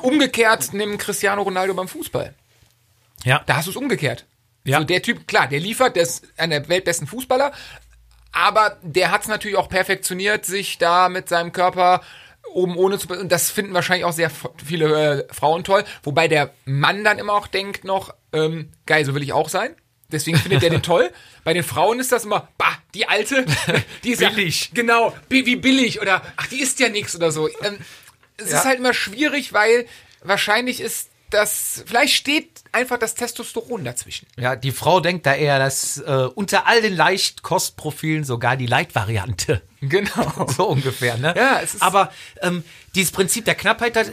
[0.02, 2.34] umgekehrt neben Cristiano Ronaldo beim Fußball?
[3.24, 3.44] Ja.
[3.46, 4.26] Da hast du es umgekehrt.
[4.64, 4.80] Ja.
[4.80, 7.52] So, der Typ, klar, der liefert, der ist einer der weltbesten Fußballer,
[8.32, 12.02] aber der hat es natürlich auch perfektioniert, sich da mit seinem Körper
[12.54, 13.08] oben ohne zu.
[13.10, 14.32] Und das finden wahrscheinlich auch sehr
[14.66, 15.84] viele äh, Frauen toll.
[16.04, 19.76] Wobei der Mann dann immer auch denkt noch, ähm, geil, so will ich auch sein.
[20.12, 21.12] Deswegen findet der den toll.
[21.44, 23.46] Bei den Frauen ist das immer, bah, die alte,
[24.04, 24.66] die ist Billig.
[24.66, 27.48] Ja, genau, wie billig oder ach, die isst ja nichts oder so.
[27.62, 27.78] Ähm,
[28.38, 28.60] es Ja.
[28.60, 29.86] ist halt immer schwierig, weil
[30.22, 34.28] wahrscheinlich ist das, vielleicht steht einfach das Testosteron dazwischen.
[34.38, 39.62] Ja, die Frau denkt da eher, dass äh, unter all den Leichtkostprofilen sogar die Light-Variante.
[39.82, 40.48] Genau.
[40.56, 41.34] So ungefähr, ne?
[41.36, 42.12] Ja, es ist- Aber
[42.42, 42.64] ähm,
[42.96, 44.12] dieses Prinzip der Knappheit, das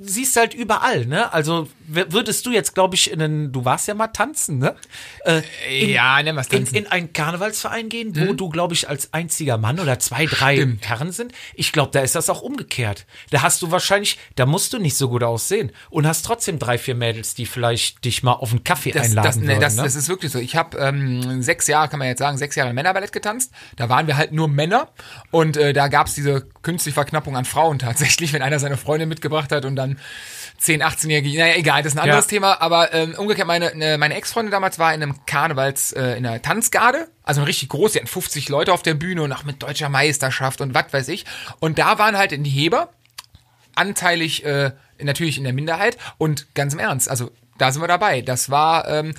[0.00, 1.32] siehst halt überall, ne?
[1.32, 4.74] Also würdest du jetzt, glaube ich, in einen, du warst ja mal tanzen, ne?
[5.24, 6.74] Äh, in, ja, nennen wir es in, tanzen.
[6.76, 10.86] in einen Karnevalsverein gehen, wo du, glaube ich, als einziger Mann oder zwei, drei Stimmt.
[10.86, 11.32] Herren sind.
[11.54, 13.06] Ich glaube, da ist das auch umgekehrt.
[13.30, 16.76] Da hast du wahrscheinlich, da musst du nicht so gut aussehen und hast trotzdem drei,
[16.76, 19.76] vier Mädels, die vielleicht dich mal auf einen Kaffee Das, einladen das, nee, würden, das,
[19.76, 19.82] ne?
[19.84, 20.38] das ist wirklich so.
[20.38, 23.52] Ich habe ähm, sechs Jahre, kann man jetzt sagen, sechs Jahre Männerballett getanzt.
[23.76, 24.88] Da waren wir halt nur Männer
[25.30, 29.52] und äh, da gab's diese künstliche Verknappung an Frauen tatsächlich, wenn einer seine Freundin mitgebracht
[29.52, 29.87] hat und dann
[30.58, 32.30] 10, 18-jährige, naja, egal, das ist ein anderes Ja.
[32.30, 36.26] Thema, aber ähm, umgekehrt, meine, ne, meine Ex-Freundin damals war in einem Karnevals, äh, in
[36.26, 39.44] einer Tanzgarde, also eine richtig groß, die hatten 50 Leute auf der Bühne und auch
[39.44, 41.24] mit deutscher Meisterschaft und was weiß ich.
[41.60, 42.90] Und da waren halt in die Heber,
[43.76, 48.22] anteilig äh, natürlich in der Minderheit und ganz im Ernst, also da sind wir dabei.
[48.22, 49.14] Das war, ähm,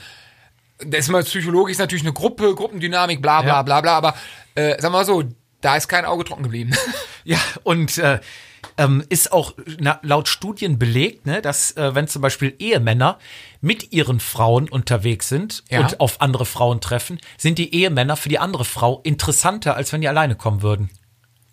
[0.79, 3.61] das ist mal psychologisch natürlich eine Gruppe, Gruppendynamik, bla bla Ja.
[3.61, 4.15] bla bla, aber
[4.55, 5.23] äh, sagen wir mal so,
[5.61, 6.71] da ist kein Auge trocken geblieben.
[7.25, 8.19] Ja, und äh,
[8.77, 13.19] ähm, ist auch na, laut Studien belegt, ne, dass äh, wenn zum Beispiel Ehemänner
[13.61, 15.79] mit ihren Frauen unterwegs sind Ja.
[15.81, 20.01] und auf andere Frauen treffen, sind die Ehemänner für die andere Frau interessanter, als wenn
[20.01, 20.89] die alleine kommen würden.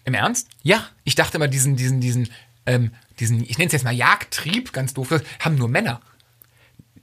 [0.04, 0.48] Im Ernst?
[0.62, 2.28] Ja, Ich dachte immer, diesen, diesen, diesen,
[2.66, 5.08] ähm, diesen, ich nenne es jetzt mal Jagdtrieb, ganz doof,
[5.40, 6.00] haben nur Männer.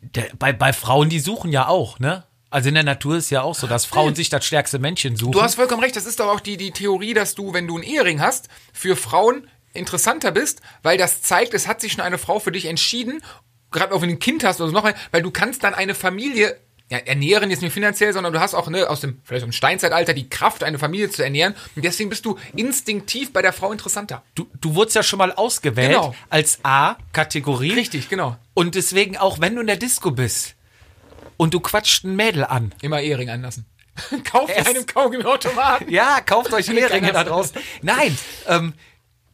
[0.01, 2.24] der, bei, bei Frauen, die suchen ja auch, ne?
[2.49, 5.32] Also in der Natur ist ja auch so, dass Frauen sich das stärkste Männchen suchen.
[5.32, 7.74] Du hast vollkommen recht, das ist doch auch die, die Theorie, dass du, wenn du
[7.74, 12.17] einen Ehering hast, für Frauen interessanter bist, weil das zeigt, es hat sich schon eine
[12.17, 13.24] Frau für dich entschieden,
[13.71, 15.74] gerade auch wenn du ein Kind hast oder so noch mal, weil du kannst dann
[15.74, 16.57] eine Familie
[16.89, 19.53] ja, ernähren jetzt nicht finanziell, sondern du hast auch ne, aus dem vielleicht aus dem
[19.53, 23.71] Steinzeitalter die Kraft, eine Familie zu ernähren und deswegen bist du instinktiv bei der Frau
[23.71, 24.21] interessanter.
[24.36, 26.13] du, du wurdest ja schon mal ausgewählt Genau.
[26.30, 27.71] als A-Kategorie.
[27.74, 28.38] Richtig, genau.
[28.53, 30.55] Und deswegen auch, wenn du in der Disco bist
[31.38, 33.65] und du quatscht ein Mädel an, Immer Ehering anlassen.
[34.32, 35.89] Kauf dir Es- einen Kaugummi-Automaten.
[35.91, 37.55] Ja, kauft euch Eheringe da draußen.
[37.82, 38.15] Nein,
[38.47, 38.74] ähm,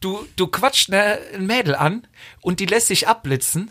[0.00, 2.06] du, du quatscht eine, ein Mädel an
[2.40, 3.70] und die lässt sich abblitzen.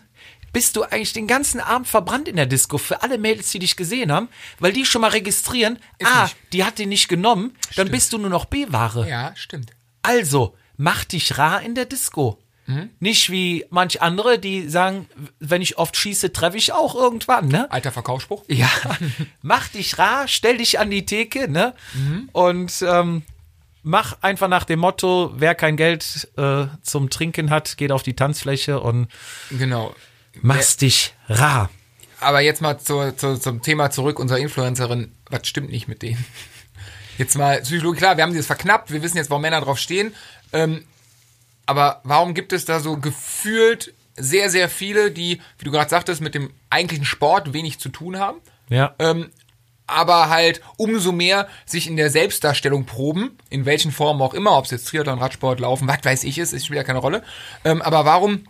[0.51, 3.75] Bist du eigentlich den ganzen Abend verbrannt in der Disco für alle Mädels, die dich
[3.75, 6.35] gesehen haben, weil die schon mal registrieren, ah, nicht.
[6.53, 9.07] die hat den nicht genommen, dann bist du nur noch B-Ware.
[9.07, 9.71] Ja, stimmt.
[10.01, 12.39] Also, mach dich rar in der Disco.
[12.99, 15.09] Nicht wie manch andere, die sagen,
[15.39, 17.71] wenn ich oft schieße, treffe ich auch irgendwann, ne?
[17.71, 18.43] Alter Verkaufsspruch.
[18.47, 18.69] Ja,
[19.41, 21.73] mach dich rar, stell dich an die Theke, ne?
[22.31, 23.23] Und ähm,
[23.83, 28.15] mach einfach nach dem Motto, wer kein Geld äh, zum Trinken hat, geht auf die
[28.15, 29.07] Tanzfläche und
[29.51, 29.95] Genau.
[30.41, 31.69] machst dich rar.
[32.19, 35.13] Aber jetzt mal zur, zur, zum Thema zurück, unserer Influencerin.
[35.29, 36.23] Was stimmt nicht mit denen?
[37.17, 40.13] Jetzt mal Psychologie, klar, wir haben dieses verknappt, wir wissen jetzt, warum Männer drauf stehen.
[40.53, 40.83] Ähm,
[41.65, 46.19] aber warum gibt es da so gefühlt sehr, sehr viele, die, wie du gerade sagtest,
[46.21, 48.39] mit dem eigentlichen Sport wenig zu tun haben?
[48.69, 48.93] Ja.
[48.99, 49.31] ähm,
[49.89, 54.65] aber halt umso mehr sich in der Selbstdarstellung proben, in welchen Formen auch immer, ob
[54.65, 57.23] es jetzt Triathlon, Radsport, Laufen, was weiß ich ist, ist spielt ja keine Rolle.
[57.63, 58.45] Ähm, aber warum,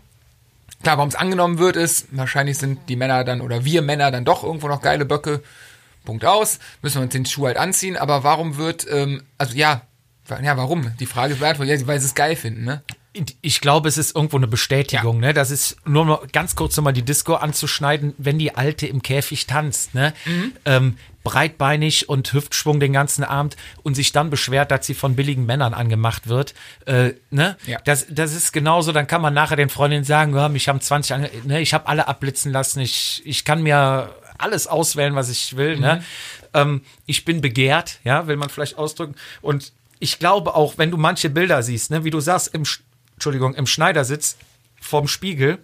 [0.83, 4.25] klar, warum es angenommen wird, ist, wahrscheinlich sind die Männer dann oder wir Männer dann
[4.25, 5.41] doch irgendwo noch geile Böcke.
[6.05, 6.59] Punkt aus.
[6.81, 7.97] Müssen wir uns den Schuh halt anziehen.
[7.97, 9.81] Aber warum wird, ähm, also ja,
[10.29, 10.91] ja, warum?
[10.99, 12.83] Die Frage ist beantwortet, ja, weil sie es geil finden, ne?
[13.41, 15.33] Ich glaube, es ist irgendwo eine Bestätigung, ne?
[15.33, 19.47] Das ist nur noch ganz kurz nochmal die Disco anzuschneiden, wenn die Alte im Käfig
[19.47, 20.13] tanzt, ne?
[20.25, 20.53] Mhm.
[20.65, 20.97] Ähm,
[21.29, 25.73] breitbeinig und Hüftschwung den ganzen Abend und sich dann beschwert, dass sie von billigen Männern
[25.73, 26.53] angemacht wird,
[26.85, 27.55] äh, ne?
[27.67, 27.79] Ja.
[27.85, 31.13] Das, das ist genauso, dann kann man nachher den Freundinnen sagen, ja, mich haben 20
[31.13, 31.61] ange ne?
[31.61, 35.81] Ich habe alle abblitzen lassen, ich, ich kann mir alles auswählen, was ich will, Mhm.
[35.81, 36.03] ne?
[36.53, 40.97] Ähm, ich bin begehrt, ja, will man vielleicht ausdrücken und ich glaube auch, wenn du
[40.97, 42.79] manche Bilder siehst, ne, wie du sagst, im, Sch-
[43.13, 44.37] Entschuldigung, im Schneidersitz
[44.81, 45.59] vorm Spiegel,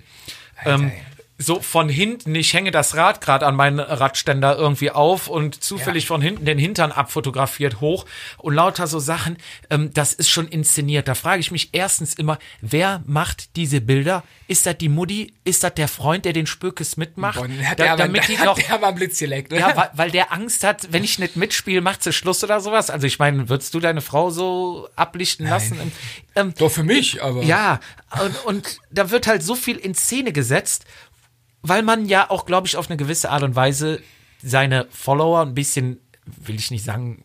[0.66, 0.92] ähm.
[1.38, 6.04] So von hinten, ich hänge das Rad gerade an meinen Radständer irgendwie auf und zufällig
[6.06, 6.08] Ja.
[6.08, 8.06] von hinten den Hintern abfotografiert hoch
[8.38, 9.38] und lauter so Sachen,
[9.70, 11.08] ähm, das ist schon inszeniert.
[11.10, 14.24] Da frage ich mich erstens immer, wer macht diese Bilder?
[14.48, 15.34] Ist das die Mutti?
[15.44, 17.38] Ist das der Freund, der den Spökes mitmacht?
[17.40, 19.60] Boah, den hat Da- der, aber, damit die hat noch der Blitz geleckt, ne?
[19.60, 22.90] ja, weil, weil der Angst hat, wenn ich nicht mitspiele, macht sie Schluss oder sowas.
[22.90, 25.92] Also ich meine, würdest du deine Frau so ablichten lassen?
[26.36, 27.44] Ähm, Doch für mich, aber.
[27.44, 27.80] ja,
[28.24, 30.86] und, und da wird halt so viel in Szene gesetzt,
[31.68, 34.02] weil man ja auch, glaube ich, auf eine gewisse Art und Weise
[34.44, 37.24] seine Follower ein bisschen, will ich nicht sagen,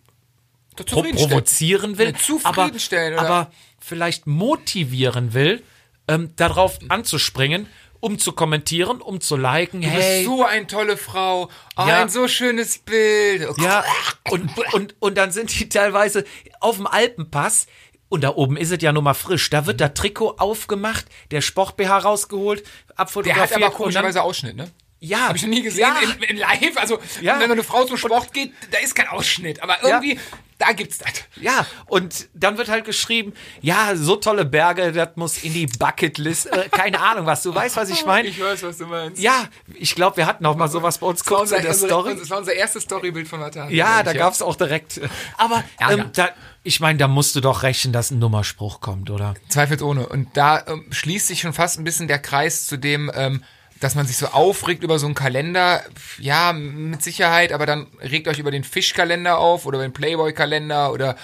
[0.77, 1.29] pro Zufriedenstellen.
[1.31, 3.35] provozieren will, Ja, zufriedenstellen, aber, oder?
[3.37, 5.63] aber vielleicht motivieren will,
[6.09, 7.67] ähm, darauf anzuspringen,
[8.01, 9.83] um zu kommentieren, um zu liken.
[9.83, 11.51] Du hey, bist so eine tolle Frau.
[11.77, 12.01] Oh, Ja.
[12.01, 13.47] ein so schönes Bild.
[13.49, 13.85] Oh, Ja,
[14.31, 16.25] und, und, und dann sind die teilweise
[16.61, 17.67] auf dem Alpenpass,
[18.11, 19.49] Und da oben ist es ja nun mal frisch.
[19.49, 23.51] Da wird das Trikot aufgemacht, der Sport-BH rausgeholt, Der abfotografiert.
[23.57, 24.71] hat aber komischerweise Ausschnitt, ne?
[25.03, 25.29] Ja.
[25.29, 25.97] Habe ich noch nie gesehen Ja.
[26.03, 26.77] in, in live.
[26.77, 27.41] Also, Ja.
[27.41, 29.63] wenn eine Frau zum Sport geht, da ist kein Ausschnitt.
[29.63, 30.19] Aber irgendwie,
[30.59, 31.09] da gibt's das.
[31.41, 33.33] Ja, und dann wird halt geschrieben,
[33.63, 36.53] ja, so tolle Berge, das muss in die Bucketlist.
[36.53, 38.29] Äh, keine Ahnung was, du weißt, was ich meine?
[38.29, 39.23] Ich weiß, was du meinst.
[39.23, 42.17] Ja, ich glaube, wir hatten auch mal sowas bei uns kurz in der unsere- Story.
[42.19, 43.71] Das war unser erstes Storybild von Vater.
[43.71, 45.01] Ja, da gab's auch direkt.
[45.39, 45.95] Aber Ärger.
[45.95, 46.29] ähm, da,
[46.63, 49.35] ich meine, da musst du doch rechnen, dass ein Nummerspruch kommt, oder?
[49.49, 50.07] Zweifelsohne.
[50.07, 53.43] Und da ähm, schließt sich schon fast ein bisschen der Kreis zu dem, ähm,
[53.81, 55.83] dass man sich so aufregt über so einen Kalender.
[56.19, 61.17] Ja, mit Sicherheit, aber dann regt euch über den Fischkalender auf oder den Playboy-Kalender oder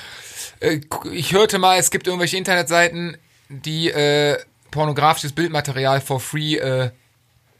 [0.60, 0.80] äh,
[1.12, 3.18] ich hörte mal, es gibt irgendwelche Internetseiten,
[3.50, 4.38] die äh,
[4.70, 6.90] pornografisches Bildmaterial for free äh,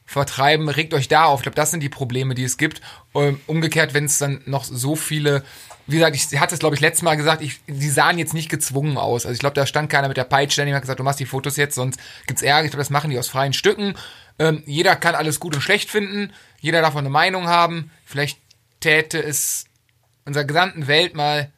[0.07, 1.41] vertreiben, regt euch da auf.
[1.41, 2.81] Ich glaube, das sind die Probleme, die es gibt.
[3.15, 5.45] Ähm, umgekehrt, wenn es dann noch so viele,
[5.87, 8.49] wie gesagt, ich hatte es, glaube ich, letztes Mal gesagt, ich, die sahen jetzt nicht
[8.49, 9.25] gezwungen aus.
[9.25, 11.27] Also ich glaube, da stand keiner mit der Peitsche, der hat gesagt, du machst die
[11.27, 12.65] Fotos jetzt, sonst gibt's Ärger.
[12.65, 13.95] Ich glaube, das machen die aus freien Stücken.
[14.39, 16.33] Ähm, jeder kann alles gut und schlecht finden.
[16.61, 17.91] Jeder darf eine Meinung haben.
[18.05, 18.41] Vielleicht
[18.81, 19.67] täte es
[20.25, 21.53] unserer gesamten Welt mal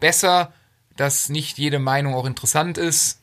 [0.00, 0.52] besser,
[0.96, 3.20] dass nicht jede Meinung auch interessant ist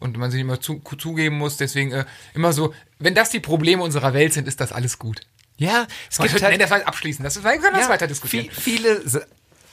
[0.00, 1.56] und man sie immer zu, zugeben muss.
[1.56, 2.04] Deswegen äh,
[2.34, 5.20] immer so, wenn das die Probleme unserer Welt sind, ist das alles gut.
[5.58, 7.22] Ja, es gibt halt das mal abschließen.
[7.24, 8.50] Das, wir können das ja, weiter diskutieren.
[8.50, 8.60] viel-
[9.00, 9.02] viele,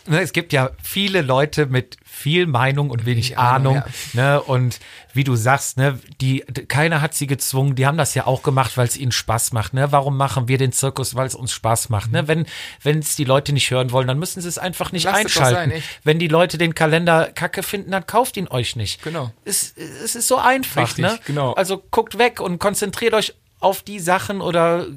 [0.07, 4.79] ne, es gibt ja viele Leute mit viel Meinung und wenig Ahnung, Ahnung, ne, und
[5.13, 8.77] wie du sagst, ne, die, keiner hat sie gezwungen, die haben das ja auch gemacht,
[8.77, 11.89] weil es ihnen Spaß macht, ne, warum machen wir den Zirkus, weil es uns Spaß
[11.89, 12.45] macht, ne, wenn,
[12.81, 15.71] wenn es die Leute nicht hören wollen, dann müssen sie es einfach nicht doch einschalten.
[15.71, 19.03] sein, wenn die Leute den Kalender kacke finden, dann kauft ihn euch nicht.
[19.03, 19.31] Genau.
[19.43, 21.53] Es, es ist so einfach, Richtig, ne, genau.
[21.53, 24.87] also guckt weg und konzentriert euch auf die Sachen oder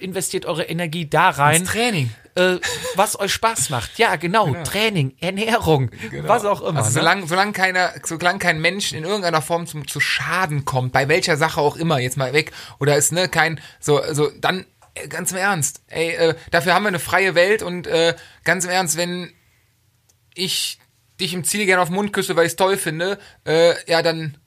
[0.00, 2.10] investiert eure Energie da rein Ins Training.
[2.34, 2.56] äh,
[2.94, 3.98] was euch Spaß macht.
[3.98, 4.54] Ja, genau.
[4.64, 5.90] Training, Ernährung,
[6.22, 6.78] was auch immer.
[6.78, 6.94] Also ne?
[6.94, 11.36] solange, solange, keiner, solange kein Mensch in irgendeiner Form zum, zu Schaden kommt, bei welcher
[11.36, 15.32] Sache auch immer, jetzt mal weg, oder ist ne kein, so, so, dann äh, ganz
[15.32, 18.14] im Ernst, ey, äh, dafür haben wir eine freie Welt und äh,
[18.44, 19.32] ganz im Ernst, wenn
[20.34, 20.78] ich
[21.20, 24.02] dich im Ziel gerne auf den Mund küsse, weil ich es toll finde, äh, ja,
[24.02, 24.38] dann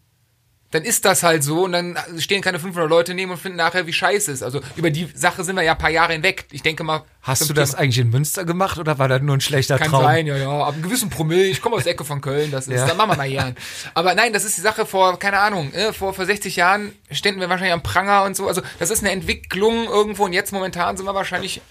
[0.71, 3.87] dann ist das halt so und dann stehen keine 500 Leute neben und finden nachher,
[3.87, 4.43] wie scheiße es ist.
[4.43, 6.45] Also über die Sache sind wir ja ein paar Jahre hinweg.
[6.51, 7.03] Ich denke mal.
[7.21, 9.89] Hast du das Thema- eigentlich in Münster gemacht oder war das nur ein schlechter kann
[9.89, 10.03] Traum?
[10.03, 10.49] sein, ja, ja.
[10.49, 11.45] Ab einem gewissen Promille.
[11.45, 12.85] Ich komme aus der Ecke von Köln, das ist, Ja.
[12.87, 13.55] da machen wir mal gern.
[13.93, 17.39] Aber nein, das ist die Sache vor, keine Ahnung, äh, vor, vor 60 Jahren ständen
[17.39, 18.47] wir wahrscheinlich am Pranger und so.
[18.47, 21.61] Also, das ist eine Entwicklung irgendwo und jetzt momentan sind wir wahrscheinlich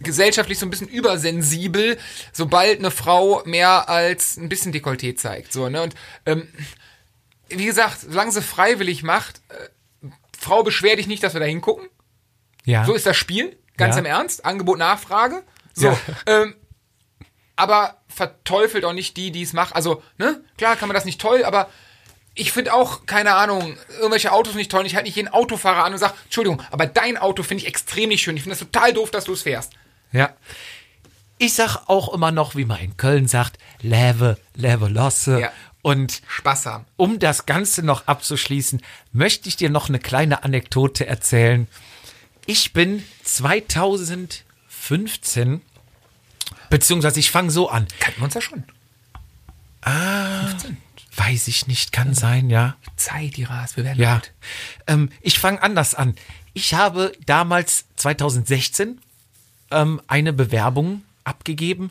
[0.00, 1.98] gesellschaftlich so ein bisschen übersensibel,
[2.32, 5.52] sobald eine Frau mehr als ein bisschen Dekolleté zeigt.
[5.52, 5.82] So, ne?
[5.82, 5.94] Und
[6.26, 6.48] ähm,
[7.58, 11.88] wie gesagt, solange sie freiwillig macht, äh, Frau beschwer dich nicht, dass wir da hingucken.
[12.64, 12.84] Ja.
[12.84, 14.00] So ist das Spiel, ganz Ja.
[14.00, 14.44] im Ernst.
[14.44, 15.42] Angebot, Nachfrage.
[15.74, 15.88] So.
[15.88, 15.98] Ja.
[16.26, 16.54] Ähm,
[17.56, 19.72] aber verteufelt auch nicht die, die es machen.
[19.74, 21.68] Also, ne, klar kann man das nicht toll, aber
[22.34, 24.86] ich finde auch, keine Ahnung, irgendwelche Autos nicht toll.
[24.86, 28.08] Ich halte nicht jeden Autofahrer an und sage, Entschuldigung, aber dein Auto finde ich extrem
[28.08, 28.36] nicht schön.
[28.36, 29.72] Ich finde das total doof, dass du es fährst.
[30.12, 30.30] Ja.
[31.38, 35.40] Ich sag auch immer noch, wie man in Köln sagt, leve, leve losse.
[35.40, 35.52] Ja.
[35.82, 36.84] Und Spaß haben.
[36.96, 38.80] um das Ganze noch abzuschließen,
[39.12, 41.66] möchte ich dir noch eine kleine Anekdote erzählen.
[42.46, 45.60] Ich bin 2015,
[46.70, 47.86] beziehungsweise ich fange so an.
[48.00, 48.62] Kannten wir uns ja schon.
[51.16, 52.76] Weiß ich nicht, kann sein, ja.
[52.96, 54.14] Zeit, die Ras, wir werden Ja.
[54.14, 54.32] alt.
[54.86, 56.14] Ähm, ich fange anders an.
[56.54, 58.98] Ich habe damals 2016
[59.70, 61.90] ähm, eine Bewerbung abgegeben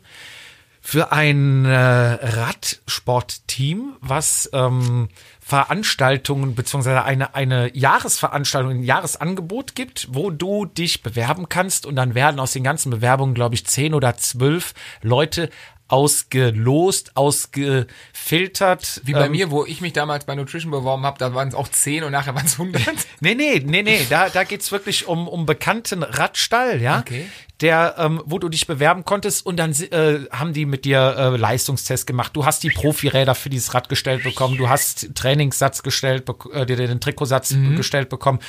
[0.84, 5.08] für ein äh, Radsportteam, was ähm,
[5.40, 12.16] Veranstaltungen beziehungsweise eine, eine Jahresveranstaltung, ein Jahresangebot gibt, wo du dich bewerben kannst und dann
[12.16, 15.50] werden aus den ganzen Bewerbungen, glaube ich, zehn oder zwölf Leute
[15.86, 19.02] ausgelost, ausgefiltert.
[19.04, 21.54] Wie bei ähm, mir, wo ich mich damals bei Nutrition beworben habe, da waren es
[21.54, 22.82] auch 10 und nachher waren es 100.
[23.20, 27.00] Nee, nee, nee, nee, da, da geht's wirklich um, um bekannten Radstall, ja.
[27.00, 27.26] Okay.
[27.62, 31.36] Der, ähm, wo du dich bewerben konntest und dann äh, haben die mit dir äh,
[31.36, 32.32] Leistungstest gemacht.
[32.34, 36.76] Du hast die Profiräder für dieses Rad gestellt bekommen, du hast Trainingssatz gestellt, äh, dir
[36.76, 38.40] den Trikotsatz gestellt bekommen.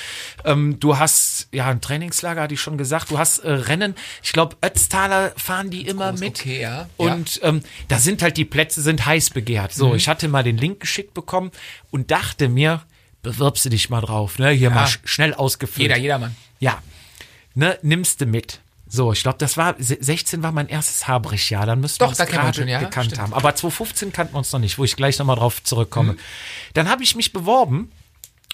[0.44, 4.34] Ähm, du hast, ja, ein Trainingslager, hatte ich schon gesagt, du hast äh, Rennen, ich
[4.34, 6.40] glaube, Ötztaler fahren die immer mit.
[6.40, 6.90] okay, ja.
[6.98, 9.74] Und ähm, da sind halt die Plätze sind heiß begehrt.
[9.74, 11.52] So, ich hatte mal den Link geschickt bekommen
[11.92, 12.82] und dachte mir,
[13.22, 14.50] bewirbst du dich mal drauf, ne?
[14.50, 15.82] Hier mal sch schnell ausgefüllt.
[15.82, 16.36] Jeder, jedermann.
[16.60, 16.82] Ja.
[17.56, 18.60] Ne, nimmst du mit.
[18.96, 22.18] So, ich glaube, das war, se- 16 war mein erstes Habrich-Jahr, dann müssten wir uns
[22.20, 23.22] gerade schon, ja, gekannt stimmt.
[23.22, 23.34] haben.
[23.34, 26.14] Aber 2015 kannten wir uns noch nicht, wo ich gleich nochmal drauf zurückkomme.
[26.14, 26.18] Mhm.
[26.76, 27.92] Dann habe ich mich beworben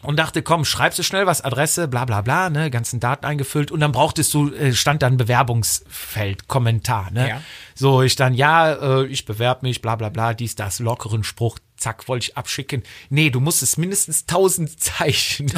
[0.02, 3.70] und dachte, komm, schreibst du schnell was, Adresse, bla bla bla, ne, ganzen Daten eingefüllt
[3.70, 7.28] und dann brauchtest du, äh, stand dann Bewerbungsfeld, Kommentar, ne.
[7.28, 7.42] Ja.
[7.76, 8.72] So, ich dann, ja,
[9.02, 12.84] äh, ich bewerbe mich, bla bla bla, dies, das, lockeren Spruch, zack, wollte ich abschicken.
[13.10, 15.52] Nee, du musst es mindestens 1000 Zeichen.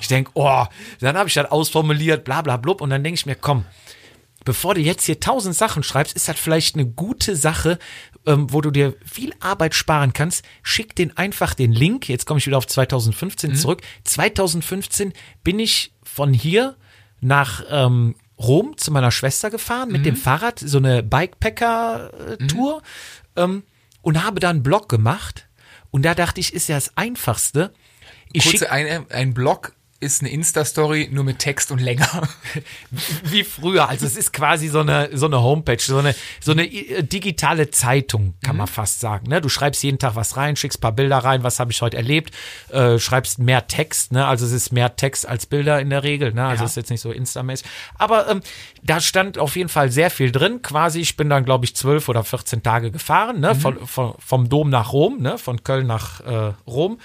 [0.00, 0.64] ich denk, oh,
[1.00, 2.80] dann habe ich das ausformuliert, bla bla blub.
[2.80, 3.64] Und dann denke ich mir, komm,
[4.46, 7.78] bevor du jetzt hier 1000 Sachen schreibst, ist das vielleicht eine gute Sache,
[8.24, 10.42] ähm, wo du dir viel Arbeit sparen kannst.
[10.62, 12.08] Schick den einfach den Link.
[12.08, 13.82] Jetzt komme ich wieder auf 2015 zurück.
[14.04, 15.12] 2015
[15.44, 16.76] bin ich von hier
[17.20, 22.82] nach ähm, Rom zu meiner Schwester gefahren mit dem Fahrrad, so eine Bikepacker-Tour
[23.36, 23.62] ähm,
[24.02, 25.48] und habe da einen Blog gemacht.
[25.90, 27.72] Und da dachte ich, ist ja das Einfachste.
[28.32, 29.72] Ich Kurze ein, ein Blog
[30.06, 32.28] ist eine Insta-Story nur mit Text und länger.
[33.24, 33.88] wie früher.
[33.88, 37.70] Also es ist quasi so eine, so eine Homepage, so eine, so eine äh, digitale
[37.70, 39.28] Zeitung, kann man fast sagen.
[39.28, 39.40] Ne?
[39.40, 42.32] Du schreibst jeden Tag was rein, schickst paar Bilder rein, was habe ich heute erlebt,
[42.70, 44.26] äh, schreibst mehr Text, ne?
[44.26, 46.46] also es ist mehr Text als Bilder in der Regel, ne?
[46.46, 46.64] also Ja.
[46.66, 47.66] es ist jetzt nicht so Insta-mäßig.
[47.96, 48.40] Aber ähm,
[48.82, 52.08] da stand auf jeden Fall sehr viel drin, quasi, ich bin dann glaube ich zwölf
[52.08, 53.54] oder 14 Tage gefahren, ne?
[53.54, 55.38] von, von, vom Dom nach Rom, ne?
[55.38, 56.98] von Köln nach äh, Rom.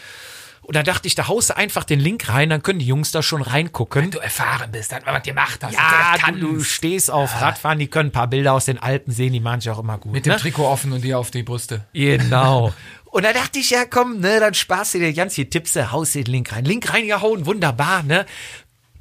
[0.63, 3.11] Und da dachte ich, da haust du einfach den Link rein, dann können die Jungs
[3.11, 4.11] da schon reingucken.
[4.11, 5.73] Du erfahren bist, dann was gemacht hast.
[5.73, 9.33] Ja, du, du stehst auf Radfahren, die können ein paar Bilder aus den Alpen sehen,
[9.33, 10.13] die machen sich auch immer gut.
[10.13, 10.39] Mit dem ne?
[10.39, 11.85] Trikot offen und dir auf die Brüste.
[11.93, 12.73] Genau.
[13.11, 16.15] Und da dachte ich, ja komm, ne, dann sparst du dir ganz viel Tipps, haust
[16.15, 16.63] dir den Link rein.
[16.63, 18.25] Link reingehauen, wunderbar, ne?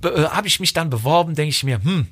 [0.01, 2.09] Be äh, Habe ich mich dann beworben, denke ich mir, hm,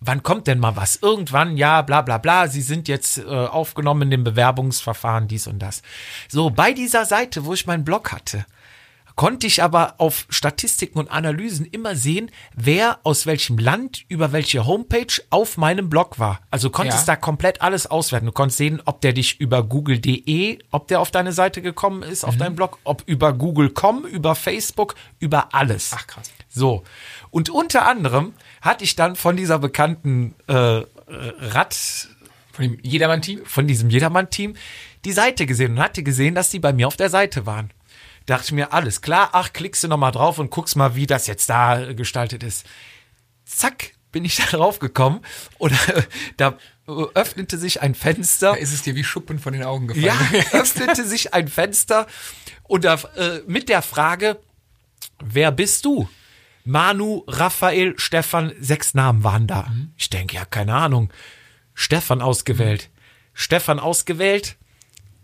[0.00, 0.96] wann kommt denn mal was?
[1.02, 5.58] Irgendwann, ja, bla bla bla, sie sind jetzt äh, aufgenommen in dem Bewerbungsverfahren, dies und
[5.58, 5.82] das.
[6.28, 8.46] So, bei dieser Seite, wo ich meinen Blog hatte,
[9.18, 14.64] konnte ich aber auf Statistiken und Analysen immer sehen, wer aus welchem Land über welche
[14.64, 16.40] Homepage auf meinem Blog war.
[16.52, 17.14] Also konntest Ja.
[17.14, 18.26] da komplett alles auswerten.
[18.26, 22.22] Du konntest sehen, ob der dich über google.de, ob der auf deine Seite gekommen ist,
[22.22, 22.28] Mhm.
[22.28, 25.90] auf deinen Blog, ob über google.com, über Facebook, über alles.
[25.92, 26.30] Ach, krass.
[26.48, 26.84] So.
[27.30, 31.74] Und unter anderem hatte ich dann von dieser bekannten äh, Rad,
[32.52, 33.40] Von dem Jedermann-Team?
[33.44, 34.54] von diesem Jedermann-Team
[35.04, 37.70] die Seite gesehen und hatte gesehen, dass die bei mir auf der Seite waren.
[38.28, 41.26] Dachte ich mir, alles klar, ach, klickst du nochmal drauf und guckst mal, wie das
[41.26, 42.66] jetzt da gestaltet ist.
[43.46, 45.22] Zack, bin ich da drauf gekommen
[45.56, 46.02] und äh,
[46.36, 48.50] da äh, öffnete sich ein Fenster.
[48.50, 50.04] Da ist es dir wie Schuppen von den Augen gefallen.
[50.04, 52.06] Ja, öffnete sich ein Fenster
[52.64, 54.38] und da, äh, mit der Frage,
[55.24, 56.06] wer bist du?
[56.64, 59.72] Manu, Raphael, Stefan, sechs Namen waren da.
[59.96, 61.10] Ich denke, ja, keine Ahnung.
[61.72, 62.90] Stefan ausgewählt.
[63.32, 64.58] Stefan ausgewählt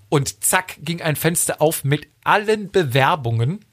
[0.09, 3.65] und zack ging ein Fenster auf mit allen Bewerbungen,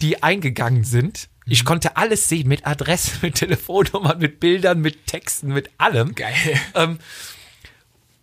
[0.00, 1.28] die eingegangen sind.
[1.46, 6.14] Ich konnte alles sehen mit Adresse, mit Telefonnummern, mit Bildern, mit Texten, mit allem.
[6.14, 6.34] Geil.
[6.74, 6.98] Ähm,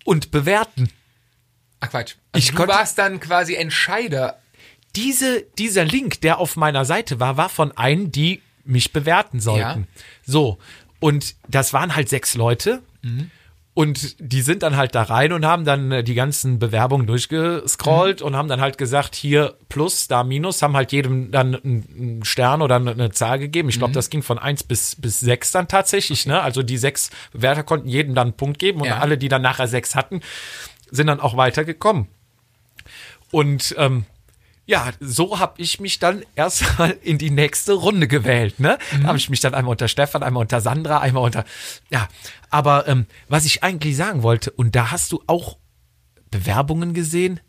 [0.06, 0.90] und bewerten.
[1.82, 2.16] Ach Quatsch.
[2.32, 4.40] Also Ich du konnte- warst dann quasi Entscheider.
[4.96, 9.82] diese, dieser Link, der auf meiner Seite war, war von einem, die mich bewerten sollten.
[9.96, 10.02] Ja.
[10.26, 10.58] So.
[11.00, 12.82] Und das waren halt sechs Leute.
[13.80, 18.22] Und die sind dann halt da rein und haben dann äh, die ganzen Bewerbungen durchgescrollt
[18.22, 22.62] und haben dann halt gesagt, hier plus, da minus, haben halt jedem dann einen Stern
[22.62, 23.70] oder eine, Zahl gegeben.
[23.70, 26.26] Ich glaube, das ging von eins bis, bis sechs dann tatsächlich.
[26.26, 26.42] Ne?
[26.42, 28.98] Also die sechs Bewerter konnten jedem dann einen Punkt geben und Ja.
[28.98, 30.20] alle, die dann nachher sechs hatten,
[30.92, 32.10] sind dann auch weitergekommen.
[33.32, 34.04] Und ähm,
[34.70, 38.60] ja, so habe ich mich dann erstmal in die nächste Runde gewählt.
[38.60, 38.78] Ne?
[39.02, 41.44] Da habe ich mich dann einmal unter Stefan, einmal unter Sandra, einmal unter.
[41.90, 42.08] Ja,
[42.52, 45.58] aber ähm, was ich eigentlich sagen wollte, und da hast du auch
[46.30, 47.40] Bewerbungen gesehen.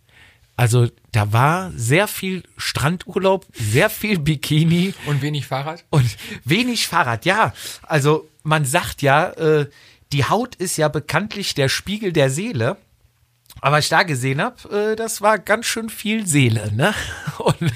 [0.57, 5.85] Also da war sehr viel Strandurlaub, sehr viel Bikini Und wenig Fahrrad?
[5.91, 7.27] und wenig Fahrrad.
[7.27, 7.53] Ja,
[7.83, 9.69] also man sagt ja, äh,
[10.13, 12.79] die Haut ist ja bekanntlich der Spiegel der Seele.
[13.61, 16.95] Aber was ich da gesehen habe, äh, das war ganz schön viel Seele, ne?
[17.39, 17.57] Und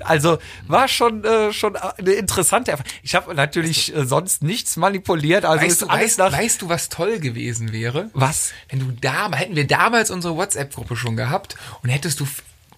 [0.00, 2.92] also war schon äh, schon eine interessante Erfahrung.
[3.02, 7.18] Ich habe natürlich äh, sonst nichts manipuliert, also Weißt du, weißt, weißt du, was toll
[7.18, 8.10] gewesen wäre?
[8.14, 8.52] was?
[8.68, 12.26] Wenn du da, hätten wir damals unsere WhatsApp-Gruppe schon gehabt und hättest du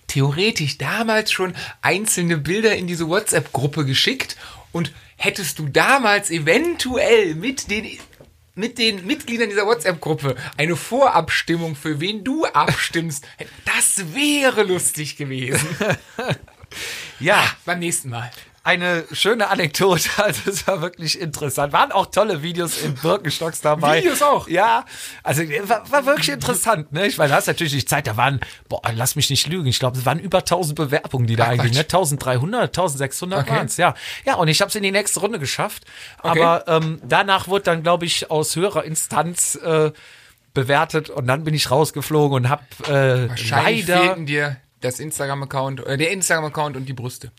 [0.09, 4.37] theoretisch damals schon einzelne Bilder in diese WhatsApp-Gruppe geschickt
[4.73, 7.87] und hättest du damals eventuell mit den
[8.61, 13.27] mit den Mitgliedern dieser WhatsApp-Gruppe eine Vorabstimmung, für wen du abstimmst,
[13.65, 15.67] das wäre lustig gewesen.
[17.19, 18.31] Ja, Beim nächsten Mal.
[18.63, 21.73] Eine schöne Anekdote, also es war wirklich interessant.
[21.73, 23.99] Waren auch tolle Videos in Birkenstocks dabei.
[24.01, 24.49] Videos auch?
[24.49, 24.85] Ja,
[25.23, 27.07] also war, war wirklich interessant, ne?
[27.07, 29.79] Ich meine, da hast natürlich die Zeit, da waren, boah, lass mich nicht lügen, ich
[29.79, 31.85] glaube, es waren über 1000 Bewerbungen, die da Ach, eingingen, ne?
[31.85, 31.95] Quatsch.
[31.95, 33.51] 1300, 1600 Okay.
[33.51, 33.95] waren's, ja.
[34.27, 35.85] Ja, und ich habe es in die nächste Runde geschafft,
[36.23, 36.41] Okay.
[36.43, 39.91] aber ähm, danach wurde dann, glaube ich, aus höherer Instanz äh,
[40.53, 46.11] bewertet und dann bin ich rausgeflogen und habe äh, leider dir das Instagram-Account, äh, der
[46.11, 47.31] Instagram-Account und die Brüste.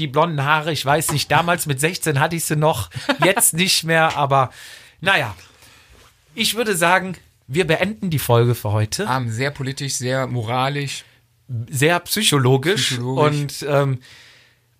[0.00, 2.90] Die blonden Haare, ich weiß nicht, damals mit 16 hatte ich sie noch,
[3.24, 4.50] jetzt nicht mehr, aber
[5.00, 5.34] naja.
[6.34, 7.16] Ich würde sagen,
[7.52, 9.08] Wir beenden die Folge für heute.
[9.08, 11.04] Ah, sehr politisch, sehr moralisch.
[11.68, 12.90] Sehr psychologisch.
[12.90, 13.62] Psychologisch.
[13.62, 13.98] Und ähm,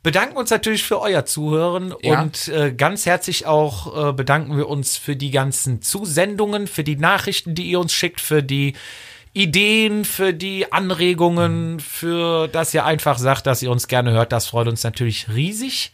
[0.04, 2.22] bedanken uns natürlich für euer Zuhören Ja.
[2.22, 6.94] und äh, ganz herzlich auch äh, bedanken wir uns für die ganzen Zusendungen, für die
[6.96, 8.74] Nachrichten, die ihr uns schickt, für die
[9.33, 14.33] Ideen, für die Anregungen, für dass ihr einfach sagt, dass ihr uns gerne hört.
[14.33, 15.93] Das freut uns natürlich riesig.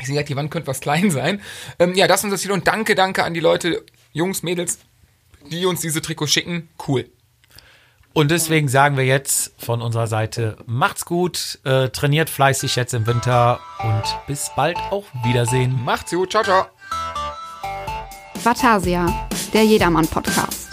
[0.00, 1.40] Ich sehe, die Wand könnte was klein sein.
[1.78, 4.78] Ähm, ja, das ist unser Ziel und danke, danke an die Leute, Jungs, Mädels,
[5.50, 6.68] die uns diese Trikots schicken.
[6.86, 7.10] Cool.
[8.12, 13.06] Und deswegen sagen wir jetzt von unserer Seite, macht's gut, äh, trainiert fleißig jetzt im
[13.06, 15.78] Winter und bis bald auf Wiedersehen.
[15.84, 16.32] Macht's gut.
[16.32, 16.66] Ciao, ciao.
[18.42, 20.69] Vatasia, der Jedermann-Podcast.